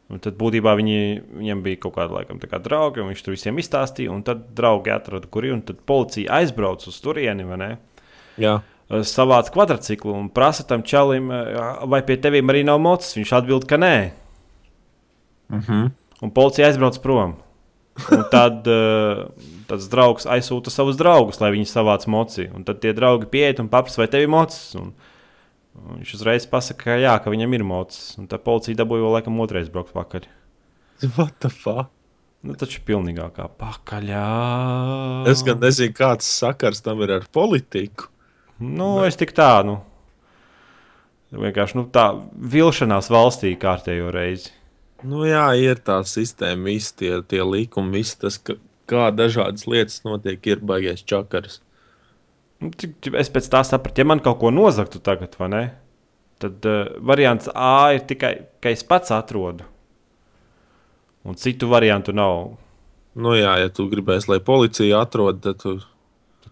[0.10, 0.99] Un tad būtībā viņi,
[1.38, 4.10] viņam bija kaut kāda laikam, kā draugi, un viņš tur visiem izstāstīja.
[4.10, 5.53] Un tad draugi atrada, kur ir.
[5.53, 7.45] Un tad policija aizbrauca uz turieni.
[8.41, 8.55] Jā.
[8.89, 13.15] Savāc kvadrciklu un prasa tam čalim, "Jā, vai pie tevis arī nav mocis.
[13.15, 14.11] Viņš atbild, ka nē.
[15.49, 15.91] Mhm.
[16.21, 17.35] Un policija aizbrauc prom.
[18.11, 19.27] Un tad uh,
[19.67, 22.49] tas draugs aizsūta savus draugus, lai viņi savāc moci.
[22.55, 24.75] Un tad tie draugi pieiet un paprasa, vai tev ir mocis.
[24.79, 24.93] Un,
[25.75, 28.17] un viņš uzreiz pasaka, ka jā, ka viņam ir mocis.
[28.17, 30.27] Un tā policija dabūja vēl laikam otrais braukt pakaļ.
[31.15, 31.91] What the fuck?
[32.39, 34.27] Nu, taču pilnīgākā pakaļā.
[35.27, 38.07] Es gan nezinu, kāds sakars tam ir ar politiku.
[38.60, 39.80] Nu, es tik tā, nu.
[41.30, 42.10] Vienkārši nu, tā
[42.53, 44.51] vilšanās valstī kārtējo reizi.
[45.05, 48.57] Nu, jā, ir tā sistēma, visi tie, tie likumi, viss tas, ka,
[48.89, 51.62] kā dažādas lietas notiek, ir baigais čakars.
[52.60, 52.74] Nu,
[53.16, 55.62] Es pēc tā sapratu, ja man kaut ko nozagtu tagad, vai ne?
[56.43, 59.64] Tad uh, variants A ir tikai, ka es pats atrodu.
[61.24, 62.57] Un citu variantu nav.
[63.16, 65.78] Nu, jā, ja tu gribēsi, lai policija atrod, tad tu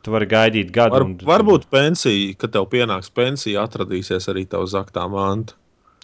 [0.04, 0.91] tu vari gaidīt gadu.
[0.93, 5.54] var, un- varbūt pensija, kad tev pienāks pensija, atradīsies arī tavs zaktā manta.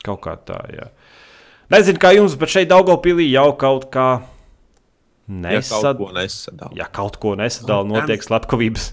[0.04, 0.89] Kaut kā tā, jā.
[1.72, 4.22] Nezinu, kā jums, bet šeit Daugopilī jau kaut kā
[5.30, 6.72] Ja nesadala.
[6.76, 8.91] ja kaut ko nesadala, Nu, notiek slepkavības.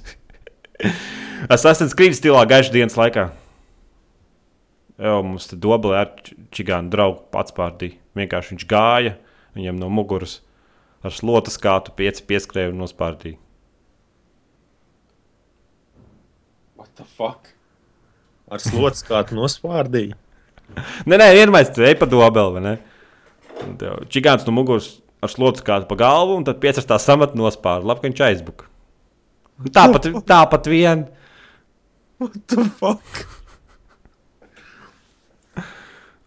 [1.51, 3.31] es esmu skrījis stilā gaišas dienas laikā.
[5.01, 6.11] Jā, mums te doblē ar
[6.53, 7.95] čigānu draugu pats pārdī.
[8.17, 9.15] Vienkārši viņš gāja,
[9.57, 10.41] viņam no muguras
[11.03, 13.39] ar slotas kātu pieci pieskrēja un nospārdīja.
[17.01, 17.51] The fuck?
[18.51, 20.17] Ar slots kā tu nospārdīji.
[21.09, 22.75] Nē, nē, vienmēr tu ej pa dobeli, vai ne?
[23.81, 27.89] Tev Čigāns no muguras ar slotas kātu pa galvu, un tad piecas tā samat nospārda.
[27.91, 28.71] Labi, ka viņš aizbuka.
[29.69, 31.05] Tāpat, tāpat vien.
[32.21, 33.27] What the fuck?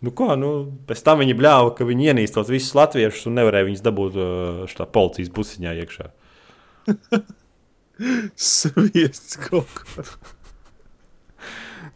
[0.03, 0.49] Nu, ko, nu,
[0.87, 4.87] pēc tam viņi bļāva, ka viņi ienīstos visus latviešus un nevarēja viņus dabūt uh, šajā
[4.91, 6.09] policijas busiņā iekšā.
[8.51, 10.03] Sviests kaut ko.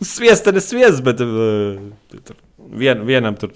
[0.04, 1.80] Sviesta ir sviests, bet uh,
[2.78, 3.54] vien, vienam tur,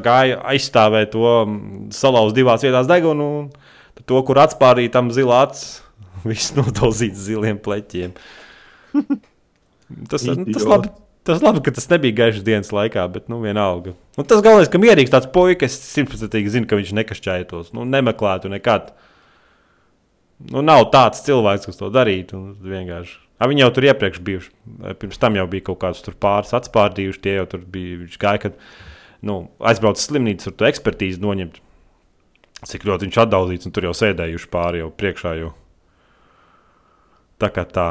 [0.00, 5.82] gāja aizstāvēt to mm, salauzt divās vietās degunu, un to, kur atspārīja tam zilā acis,
[6.30, 8.16] viss nodauzīts ziliem pleķiem.
[10.08, 10.88] Tas, nu, tas, labi,
[11.28, 13.92] tas labi, ka tas nebija gaišs dienas laikā, bet nu, vienalga.
[14.16, 18.48] Un tas galvenais, ka mierīgs tāds puisis, es simtprocentīgi zinu, ka viņš nekašķētos, nu, nemeklētu
[18.54, 18.94] nekad.
[20.48, 22.40] Nu, nav tāds cilvēks, kas to darītu.
[22.64, 24.52] vienkārši- A, viņi jau tur iepriekš bijuši.
[25.02, 27.20] Pirms tam jau bija kaut tur pāris atspārdījuši.
[27.24, 27.98] Tie jau tur bija.
[28.04, 28.60] Viņš gāja, kad
[29.26, 31.58] nu, aizbrauca uz slimnīcu, tur ekspertīzi noņemt.
[32.70, 35.34] Cik ļoti viņš atdalīts, un tur jau sēdējuši pāri jau priekšā.
[35.40, 35.50] Jau.
[37.42, 37.88] Tā kā tā.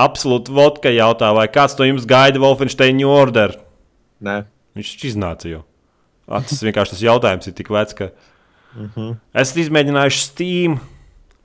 [0.00, 3.58] Absolūti vodka jautā, vai kāds no jums gaida Wolfensteina orderu?
[4.24, 4.38] Nē,
[4.78, 5.62] Viņš taču iznāca jau.
[6.30, 8.10] Ah, Tas vienkārši tas jautājums ir tik vecs, ka.
[8.76, 9.16] Mm -hmm.
[9.34, 10.78] Esat izmēģinājuši Steam,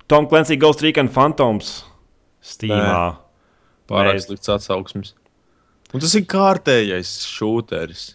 [0.08, 1.84] Tom Clancy Ghost Recon Phantoms
[2.46, 3.18] Steamā.
[3.90, 5.14] Pārāk slikts atsauksmes.
[5.94, 8.06] Un tas ir kārtējais šūteris.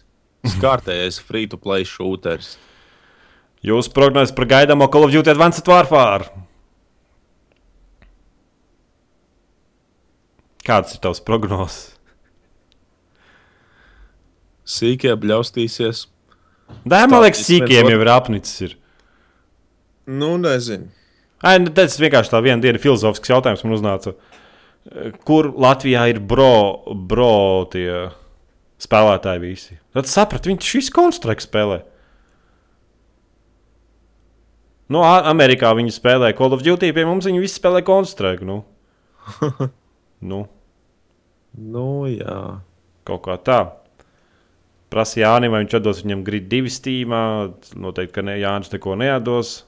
[0.63, 2.55] Kārtējais free-to-play šūteris.
[3.65, 6.31] Jūsu prognozes par gaidāmo Call of Duty Advanced Warfare.
[10.65, 11.91] Kādas ir tavs prognozes?
[14.71, 16.05] Sīkie bļaustīsies.
[16.87, 17.91] Nē, man liekas, sīkiem nezinu.
[17.91, 18.61] jau ir apnicis.
[18.67, 18.75] Ir.
[20.07, 20.87] Nu, nezinu.
[21.41, 24.15] Ai, nu, Tas vienkārši tā viena diena filozofisks jautājums man uznāca.
[25.27, 28.09] Kur Latvijā ir bro, bro tie
[28.81, 29.77] spēlētāji visi?
[29.93, 31.81] Tad sapratu, viņi šis konstrukts spēlē.
[34.91, 38.47] Nu, Amerikā viņi spēlē Call of Duty, pie mums viņi visi spēlē konstruktu.
[38.49, 38.57] Nu.
[40.31, 40.41] nu,
[41.57, 42.61] Nu, jā.
[43.07, 43.59] kaut kā tā.
[44.91, 47.23] Prasīja Jānis, vai viņš atdos viņam grid divi stīmā.
[47.79, 49.61] Noteikti, ka ne, Jānis neko neatdos.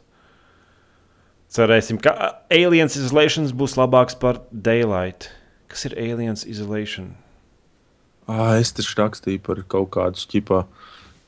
[1.54, 2.14] Cerēsim, ka
[2.50, 5.30] Aliens Isolation būs labāks par Daylight.
[5.70, 7.14] Kas ir Aliens Isolation?
[8.26, 10.64] À, es taču rakstīju par kaut kādu ķipā,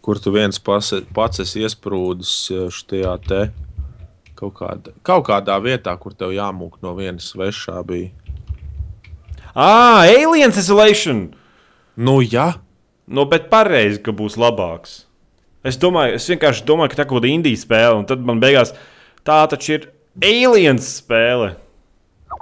[0.05, 2.33] kur tu viens pase, pats esi iesprūdis
[2.73, 3.41] šajā te
[4.35, 8.09] kaut, kāda, kaut kādā vietā, kur tev jāmūk no vienas svešā bija.
[9.53, 11.27] Ah, Aliens Isolation!
[11.95, 12.55] Nu, jā,
[13.05, 15.03] Nu, bet pareizi, ka būs labāks.
[15.65, 18.73] Es domāju, es vienkārši domāju, ka tā kaut kāda indijas spēle, un tad man beigās
[19.25, 19.85] tā taču ir
[20.23, 21.55] Aliens spēle.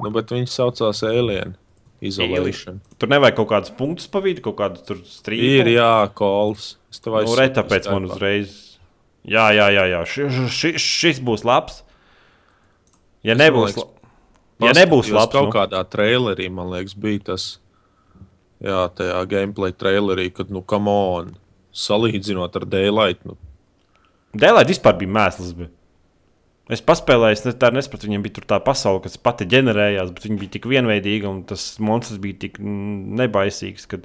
[0.03, 1.55] nu, bet viņš saucās Alien
[2.03, 2.81] Isolation.
[2.99, 5.63] Tur nevajag kaut kādus punktus pavīt, kaut kādu tur strīdu.
[5.63, 6.73] Ir, jā, kols.
[6.91, 8.57] Es tev Nu, re, tāpēc man uzreiz.
[9.23, 10.01] Jā, jā, jā, jā.
[10.09, 11.81] Ši, ši, šis būs labs.
[13.23, 13.85] Ja nebūs, la...
[14.67, 17.45] ja nebūs labs, kaut nu, kādā trailerī, man liekas, bija tas.
[18.63, 21.31] Jā, tajā gameplay trailerī, kad, nu, come on,
[21.75, 23.39] salīdzinot ar Daylight, nu,
[24.33, 25.53] Dēlēt vispār bija mēsls.
[25.55, 25.69] Bija.
[26.71, 30.53] Es paspēlēju, es tā nesapratu, viņam bija tā pasaule, kas pati ģenerējās, bet viņa bija
[30.53, 33.99] tik vienveidīga un tas monstrs bija tik nebaisīgs, ka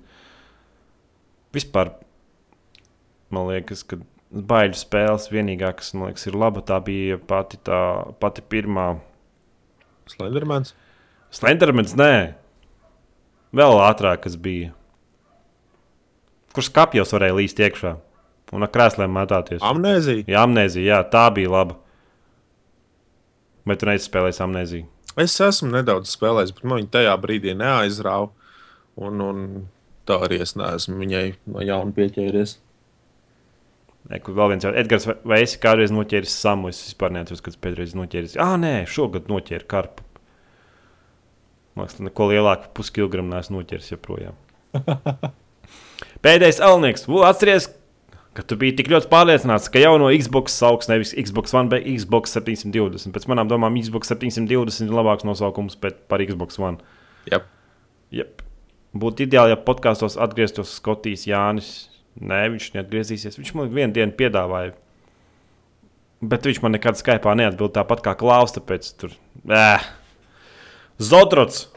[1.55, 1.93] vispār
[3.31, 7.79] man liekas, ka baiļu spēles vienīgā, kas man liekas, ir laba, tā bija pati, tā,
[8.19, 8.91] pati pirmā.
[10.11, 10.75] Slendermans.
[11.35, 12.13] Slendermans, nē,
[13.55, 14.75] vēl ātrāk, kas bija.
[16.57, 17.95] Kurš kapjos varēja līst iekšā
[18.57, 19.63] un ar krēsliem mētāties?
[19.63, 20.27] Amnēzija.
[20.27, 21.85] Jā, amnēzija, jā, tā bija laba.
[23.69, 24.87] Bet tu neizspēlēji amnēziju.
[25.19, 28.31] Es esmu nedaudz spēlējis, bet man viņa tajā brīdī neaizrāva.
[28.99, 29.45] Un, un
[30.09, 32.57] tā arī es neesmu viņai no jauna pieķēries.
[34.09, 36.71] Nē, kur vēl viens jau Edgars, vai, vai esi kādreiz noķēris samu?
[36.73, 38.37] Es vispār neatceros, kad pēdējais noķēris.
[38.41, 40.07] Ah, nē, šogad noķēru karpu.
[41.79, 44.39] Liekas, neko lielāku puskilogramu neesmu noķēris joprojām.
[46.25, 47.05] Pēdējais alnieks.
[47.11, 47.69] Vu, atceries,
[48.39, 52.39] ka tu biji tik ļoti pārliecināts, ka jauno Xbox sauks nevis Xbox One, bet Xbox
[52.39, 53.11] 720.
[53.13, 56.79] Pēc manām domām, Xbox 720 ir labāks nosaukums par Xbox One.
[57.29, 57.43] Jā,
[58.15, 58.43] Yep.
[58.99, 61.71] Būtu ideāli, ja podkāstos atgrieztos Skotijas Jānis.
[62.19, 63.37] Nē, viņš neatgriezīsies.
[63.39, 64.73] Viņš man vienu dienu piedāvāja.
[66.25, 68.55] Bet viņš man nekad Skype neatbildēja tāpat kā Klaus.
[68.57, 69.13] Tāpēc tur.
[69.45, 69.85] Ēh.
[70.99, 71.69] Zodrots.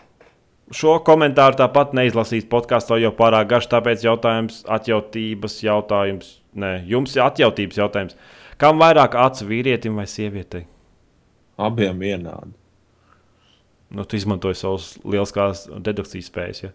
[0.71, 3.67] Šo komentāru tāpat neizlasīs podkāstā, jo pārāk garš.
[3.75, 6.37] Tāpēc jautājums, atjautības jautājums.
[6.59, 8.17] Nē, jums ir atjautības jautājums.
[8.59, 10.65] Kam vairāk acu vīrietim vai sievietei?
[11.61, 12.55] abiem vienādi.
[13.91, 16.61] Nu, tu izmantoji savus lieliskās dedukcijas spējas.
[16.63, 16.71] Ja?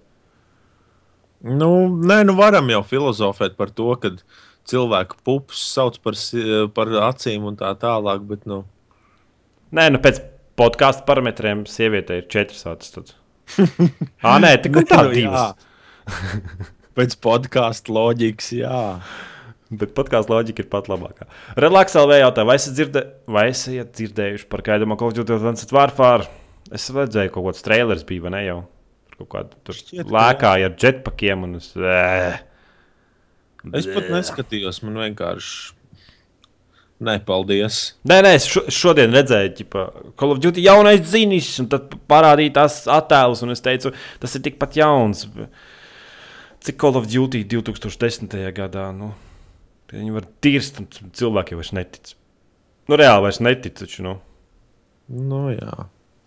[1.46, 4.12] Nu, nē, nu varam jau filozofēt par to, ka
[4.68, 6.16] cilvēku pupas sauc par,
[6.76, 8.24] par acīm un tā tālāk.
[8.30, 8.62] Bet, nu,
[9.74, 10.20] Nē, nu pēc
[10.56, 13.16] podkāstu parametriem sieviete ir četras acis.
[14.22, 15.56] Ā, nē, ir tā Nu, divas.
[16.96, 18.82] pēc podkāstu loģikas, jā.
[19.66, 21.26] Bet podkāstu loģika ir pat labākā.
[21.58, 23.02] Relaks LV jautā, vai esat, dzirdē,
[23.34, 26.28] vai esat dzirdējuši par kādu no Call of Duty Advanced Warfare?
[26.74, 28.60] Es redzēju, ka kaut kāds trailers bija, vai ne jau?
[29.16, 31.72] Kaut kāda tur Šķiet, lēkāja ar jetpackiem un es.
[33.74, 35.74] Es pat neskatījos, man vienkārši.
[37.06, 37.80] Nē, paldies.
[38.08, 42.54] Nē, nē, es šo, šodien redzēju, ka Call of Duty jaunais zinis, un tad parādīja
[42.62, 43.92] tās attēlus, un es teicu,
[44.22, 45.26] tas ir tikpat jauns.
[46.64, 48.32] Cik Call of Duty 2010.
[48.56, 48.88] gadā?
[48.96, 49.12] Nu,
[49.92, 52.14] viņi var tirst, un cilvēki jau vairs netic.
[52.86, 53.76] Nu, reāli vairs netic.
[53.78, 54.16] Taču, nu.
[55.06, 55.86] Nu, jā.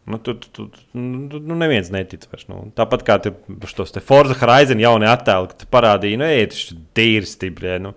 [0.09, 2.47] Nu, tu, tu, tu, nu, nu, neviens netic vairs.
[2.49, 2.63] Nu.
[2.75, 3.33] Tāpat kā te,
[3.69, 7.93] šos te Forza Horizon jaunie attēli, kad parādīja, nu, ej, tas ir tīrsti, brē, nu,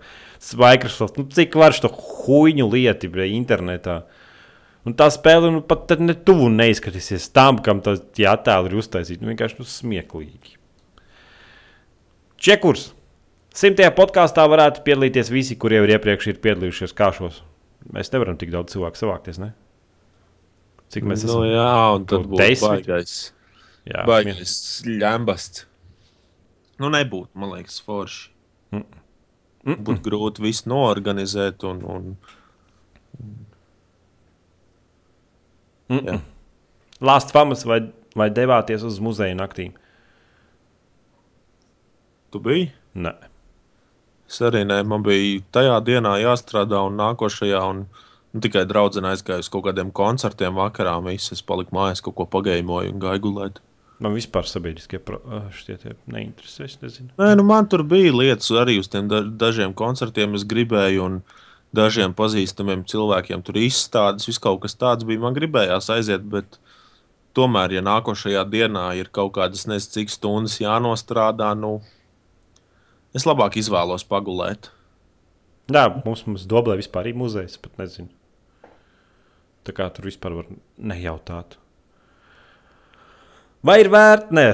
[0.59, 4.03] Microsoft, nu, cik var šo huīņu lietu, brē, internetā.
[4.83, 8.81] Un tā spēle nu, pat tad ne tuvu neizskatīsies tam, kam tas tie attēli ir
[8.81, 9.23] uztaisīti.
[9.23, 10.57] Nu, vienkārši nu, smieklīgi.
[12.43, 12.91] Čekurs.
[13.53, 17.41] Simtajā podkāstā varētu piedalīties visi, kuriem ir iepriekš ir piedalījušies kāšos.
[17.93, 19.37] Mēs nevaram tik daudz cilvēku savākties.
[19.43, 19.51] Ne?
[20.93, 21.45] Cik mēs Nu, esam?
[21.51, 22.69] jā, un tad Kaut būtu desmit?
[22.87, 23.13] baigais.
[23.85, 24.53] Jā, Baigais
[24.87, 25.65] ļambasts.
[26.81, 28.29] Nu, nebūtu, man liekas, forši.
[28.73, 28.85] Mm.
[29.85, 31.83] Būtu grūti visu noorganizēt un,
[35.89, 36.17] un jā.
[37.03, 37.81] Lāsts famas vai,
[38.15, 39.73] vai devāties uz muzeja naktīm?
[42.33, 42.71] tu biji.
[42.97, 43.11] Nē.
[44.33, 49.43] Es arī nē, man bija tajā dienā jāstrādā, un nākošajā, un nu, tikai draudzene aizgāja
[49.45, 50.95] uz kaut kādiem koncertiem vakarā.
[51.05, 53.61] Visi es paliku mājās, kaut ko pagaimoju un gāju gulēt.
[54.01, 54.97] Man vispār sabiedriskie
[55.69, 56.65] tie neinteresē.
[57.21, 60.33] Nē, nu man tur bija lietas arī uz tiem da dažiem koncertiem.
[60.33, 61.21] Es gribēju, un
[61.77, 65.21] dažiem pazīstamiem cilvēkiem tur izstādes, viss kaut kas tāds bija.
[65.21, 66.57] Man gribējās aiziet, bet
[67.37, 71.77] tomēr, ja nākošajā dienā ir kaut kādas nezinu, cik stundas jānostrādā, nu,
[73.15, 74.71] es labāk izvēlos pagulēt.
[75.71, 78.09] Jā, mums, mums Doblē vispār ir muzejs, pat nezinu.
[79.63, 81.55] Tā kā tur vispār var nejautāt.
[83.63, 84.49] Vai ir vērts, ne,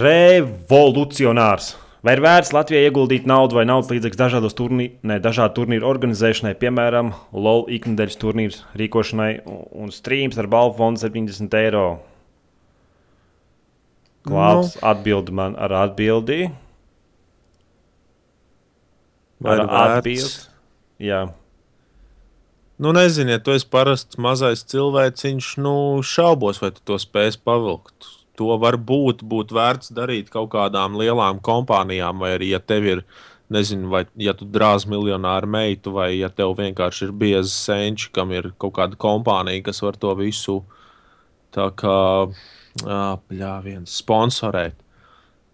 [0.00, 1.74] revolucionārs?
[2.00, 6.54] Vai ir vērts Latvijai ieguldīt naudu vai naudas līdzekļus dažādos turnīru, ne, dažādu turnīru organizēšanai,
[6.56, 12.00] piemēram, LOL ikdienas turnīru rīkošanai un- streams ar balvu fondu 70 eiro?
[14.24, 14.88] Klāts no.
[14.88, 16.50] atbild man ar atbildi.
[19.40, 19.98] Vai vērts?
[19.98, 20.48] atbildi.
[21.00, 21.20] Jā.
[22.80, 25.74] Nu, nezinu, ja tu esi parasts mazais cilvēciņš, nu,
[26.06, 28.08] šaubos, vai tu to spēsi pavilkt.
[28.40, 33.02] To varbūt būtu vērts darīt kaut kādām lielām kompānijām, vai arī, ja tev ir,
[33.52, 38.32] nezinu, vai ja tu drāz miljonāru meitu, vai ja tev vienkārši ir biezi senči, kam
[38.32, 40.62] ir kaut kāda kompānija, kas var to visu
[41.52, 41.98] tā kā
[42.80, 44.78] pļāviens sponsorēt.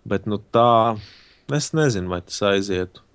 [0.07, 0.95] Bet, nu, tā,
[1.51, 3.06] es nezinu, vai tas aizietu.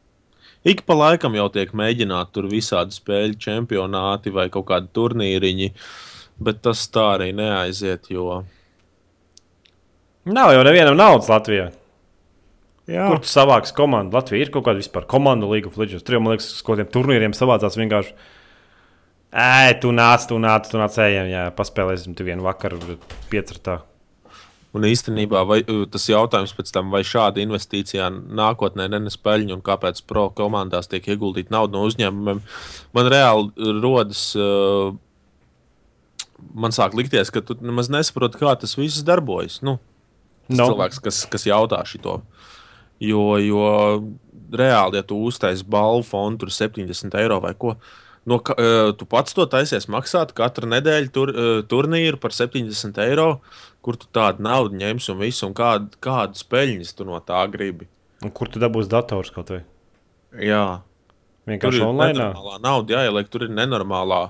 [0.67, 5.71] Ik pa laikam jau tiek mēģināti tur visādi spēļu čempionāti vai kaut kādi turnīriņi,
[6.45, 8.11] bet tas tā arī neaiziet.
[8.13, 8.43] Jo...
[10.29, 11.71] Nav jau nevienam naudas Latvijā.
[12.89, 14.17] Jā, Kur tu savāks komandu?
[14.17, 16.05] Latvija ir kaut kāda vispār komandu League of Legends.
[16.05, 18.13] Tur jau, man liekas, uz kaut kādiem turnīriem savācās vienkārši.
[19.31, 22.97] Ej, tu nāc, tu nāc, tu nāc, ejam, jā, paspēlēsim tu vienu vakaru,
[23.31, 23.79] piecratā.
[24.77, 29.63] Un īstenībā vai, uh, tas jautājums pēc tam, vai šāda investīcija nākotnē nenes peļņu un
[29.65, 32.41] kāpēc pro komandās tiek ieguldīta nauda no uzņēmumiem,
[32.97, 34.29] man reāli rodas.
[34.35, 34.93] Uh,
[36.57, 39.59] Man sāk likties, ka tu nemaz nesaproti, kā tas viss darbojas.
[39.61, 39.75] Nu,
[40.49, 40.65] tas No.
[40.71, 42.15] cilvēks, kas, kas jautā šo.
[42.99, 43.67] Jo, jo
[44.51, 47.75] reāli, ja tu uztaisīsi balvu fondu, tur 70 eiro vai ko,
[48.25, 52.97] no, ka, uh, tu pats to taisies maksāt katru nedēļu tur, uh, turnīru par 70
[53.05, 53.41] eiro,
[53.85, 57.89] kur tu tādu naudu ņemsi un visu, un kād, kādas peļņas tu no tā gribi.
[58.21, 59.61] Un kur tu dabūsi dators kaut vai?
[60.37, 60.81] Jā,
[61.49, 62.13] Vienkārši online.
[62.19, 64.21] nenormālā nauda, jāieliek, tur ir nenormālā.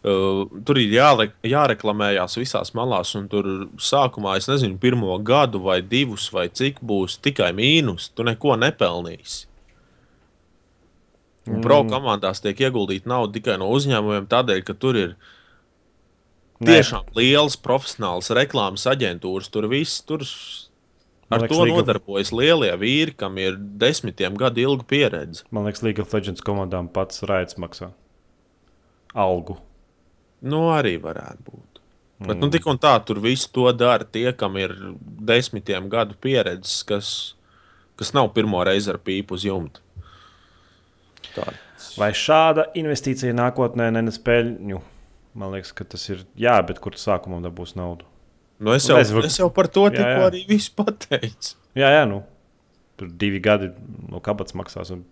[0.00, 3.48] Uh, tur ir jāre, jāreklamējās visās malās, un tur
[3.80, 8.08] sākumā, es nezinu, pirmo gadu vai divus, vai cik būs tikai mīnus.
[8.16, 9.46] Tu neko nepelnīsi.
[11.50, 15.39] Un Pro komandās tiek ieguldīta nauda tikai no uzņēmumiem, tādēļ, ka tur ir Nē.
[16.66, 19.48] Tiešām liels profesionāls reklāmas aģentūras.
[19.52, 20.24] Tur viss tur
[21.30, 25.46] ar liekas, to League nodarbojas lielie vīri, kam ir desmitiem gadu ilga pieredze.
[25.54, 27.92] Man liekas, League of Legends komandām pats raids maksā
[29.14, 29.58] algu.
[30.40, 31.66] Nu, arī varētu būt.
[32.20, 36.82] Bet, nu, tik un tā, tur viss to dara tie, kam ir desmitiem gadu pieredzes,
[36.88, 37.12] kas,
[37.96, 39.80] kas nav pirmo reizi ar pīpu uz jumta.
[41.32, 41.46] Tā.
[41.96, 44.82] Vai šāda investīcija nākotnē nenes peļņu?
[45.38, 48.06] Man liekas, ka tas ir jā, bet kur sākumā dabūs naudu?
[48.60, 49.22] Nu, es, jau, Nezinu.
[49.24, 51.54] es jau par to tikko arī visu pateicu.
[51.78, 52.20] Jā, jā, nu.
[53.00, 53.70] Tur divi gadi
[54.10, 54.90] no kabatas maksās.
[54.92, 55.06] Un...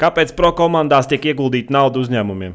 [0.00, 2.54] Kāpēc pro komandās tiek ieguldīta nauda uzņēmumiem?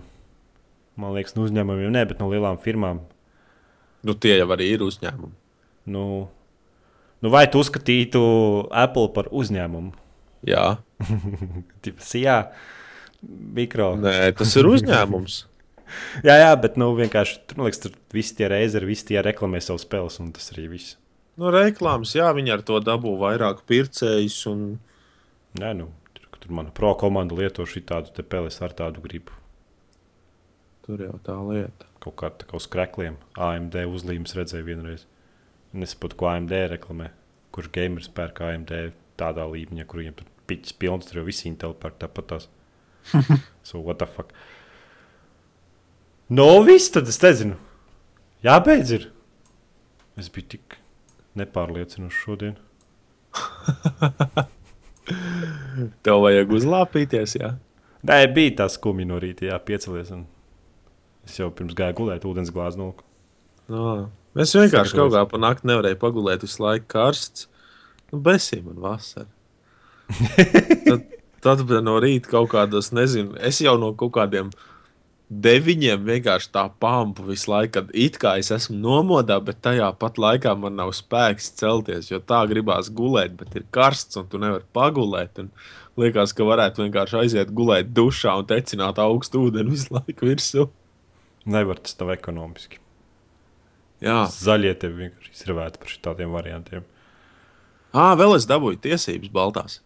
[1.02, 3.02] Man liekas, no uzņēmumiem ne, bet no lielām firmām.
[4.06, 5.36] Nu, tie jau arī ir uzņēmumi.
[5.92, 6.06] Nu,
[7.26, 8.22] nu vai tu uzskatītu
[8.72, 9.92] Apple par uzņēmumu?
[10.48, 10.78] Jā,
[11.84, 12.38] Tipas, jā,
[13.26, 13.96] mikro.
[14.00, 15.42] Nē, tas ir uzņēmums.
[16.26, 19.82] Jā, jā, bet nu, vienkārši tur, liekas, tur visi tie reizeri, visi tie reklamē savu
[19.82, 20.98] spēles, un tas arī viss.
[21.40, 24.38] Nu, reklāmas, jā, viņi ar to dabū vairāk pircējus.
[24.52, 24.68] Un...
[25.60, 29.36] Nē, nu, tur, tur mana pro komanda lieto šī tādu te peles ar tādu gribu.
[30.86, 31.90] Tur jau tā lieta.
[32.04, 33.18] Kaut kā tā kā uz krekliem.
[33.42, 35.08] AMD uzlīmes redzēju vienreiz.
[35.76, 37.10] Nesaprotu, ko AMD reklamē.
[37.56, 38.76] Kurš gamers pērk AMD
[39.20, 42.38] tādā līmeņā, kur viņiem tur piķis pilns, tur jau visi Intel pērk tāpat
[43.64, 44.34] so, what the fuck?
[46.30, 47.60] No, viss tad es nezinu.
[48.46, 49.10] Jā, beidz ir.
[50.18, 50.78] Es biju tik
[51.38, 52.56] nepārliecinošs šodien.
[56.06, 57.52] Tev vajag uzlāpīties, jā.
[58.06, 60.12] Nē, bija tas skumji no rīta, jā, piecelies.
[60.16, 60.26] Un...
[61.26, 63.06] Es jau pirms gāju gulēt, ūdens glāzi nolku.
[63.70, 64.10] No.
[64.38, 67.48] Es vienkārši kaut kā pa nakti nevarēju pagulēt visu laiku karsts.
[68.12, 69.30] Nu, besī man vasara.
[70.86, 71.06] tad,
[71.42, 74.52] tad no rīta kaut kādos, nezinu, es jau no kaut kādiem
[75.30, 80.20] deviņiem vienkārši tā pampu visu laiku, kad it kā es esmu nomodā, bet tajā pat
[80.22, 84.66] laikā man nav spēks celties, jo tā gribās gulēt, bet ir karsts un tu nevari
[84.76, 85.42] pagulēt.
[85.42, 85.52] Un
[86.02, 90.70] liekas, ka varētu vienkārši aiziet gulēt dušā un tecināt augstu ūdeni visu laiku virsū.
[91.46, 92.82] Nevar tas tev ekonomiski.
[94.06, 94.26] Jā.
[94.30, 96.86] Zaļie tev vienkārši izravēti par šādiem variantiem.
[97.96, 99.80] Ah, vēl es dabūju tiesības baltās.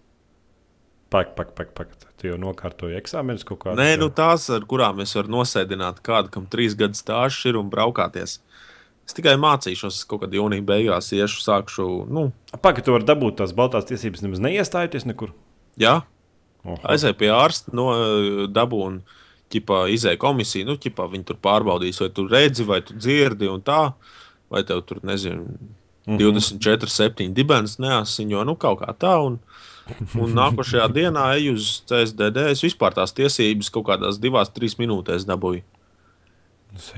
[1.09, 1.93] Pak, pak, pak, pak.
[2.19, 6.29] Tu jau nokārtoji eksāmenus kaut kādā Nē, nu tās, ar kurām es varu nosēdināt kādu,
[6.33, 8.39] kam trīs gadu stāsts ir un braukāties.
[9.07, 11.87] Es tikai mācīšos, kaut kad jūnija beigās iešu, sākšu.
[12.13, 12.27] Nu,
[12.61, 15.31] Pagaid, tu vari dabūt tās baltās tiesības, nemaz neiestājoties nekur.
[15.81, 15.95] jā,
[16.83, 17.87] aizēju pie ārsta, no
[18.51, 19.01] dabū un
[19.49, 20.67] ķipā, izēja komisija.
[20.67, 23.93] Nu, ķipā, viņi tur pārbaudīs, vai tu redzi, vai tu dzirdi un tā.
[24.49, 25.45] Vai tev tur, nezinu,
[26.09, 26.17] Mhm.
[26.17, 29.11] 24, 7 dibens neasiņo, nu kaut kā tā.
[29.25, 29.39] Un,
[30.19, 32.49] un nākošajā dienā eju uz CSDD.
[32.53, 35.63] Es vispār tās tiesības kaut kādās divās, trīs minūtēs dabūju.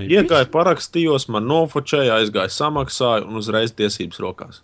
[0.03, 4.59] Iegāju, parakstījos, man nofočēja, aizgāju, samaksāju un uzreiz tiesības rokās.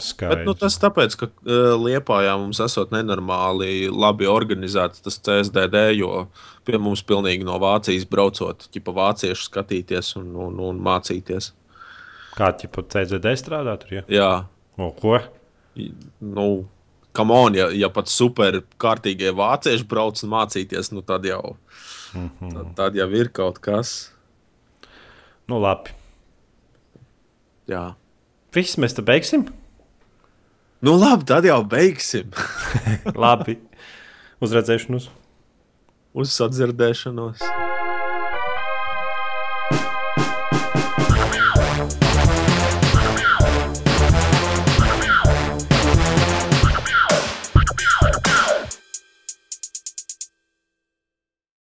[0.00, 0.60] Bet, nu, Skaidrs.
[0.62, 6.26] tas tāpēc, ka uh, Liepājā mums esot nenormāli labi organizēts tas CSDD, jo
[6.64, 11.50] pie mums pilnīgi no Vācijas braucot, ķipa vāciešu skatīties un, un, un mācīties.
[12.36, 13.98] Kā jau pat CZD strādā tur?
[13.98, 14.06] Ja?
[14.08, 14.32] Jā,
[14.80, 15.18] O, ko?
[16.20, 16.46] Nu,
[17.12, 21.56] kam on, ja, ja pat super kārtīgie vācieši brauc un mācīties, nu tad jau,
[22.12, 24.10] tad, tad jau ir kaut kas.
[25.50, 25.94] Nu, labi.
[27.70, 27.90] Jā.
[28.54, 29.48] Viss mēs te beigsim.
[30.82, 32.30] Nu, labi, tad jau beigsim.
[33.26, 33.58] labi.
[34.40, 35.10] Uz redzēšanos.
[36.16, 37.44] Uz sadzirdēšanos.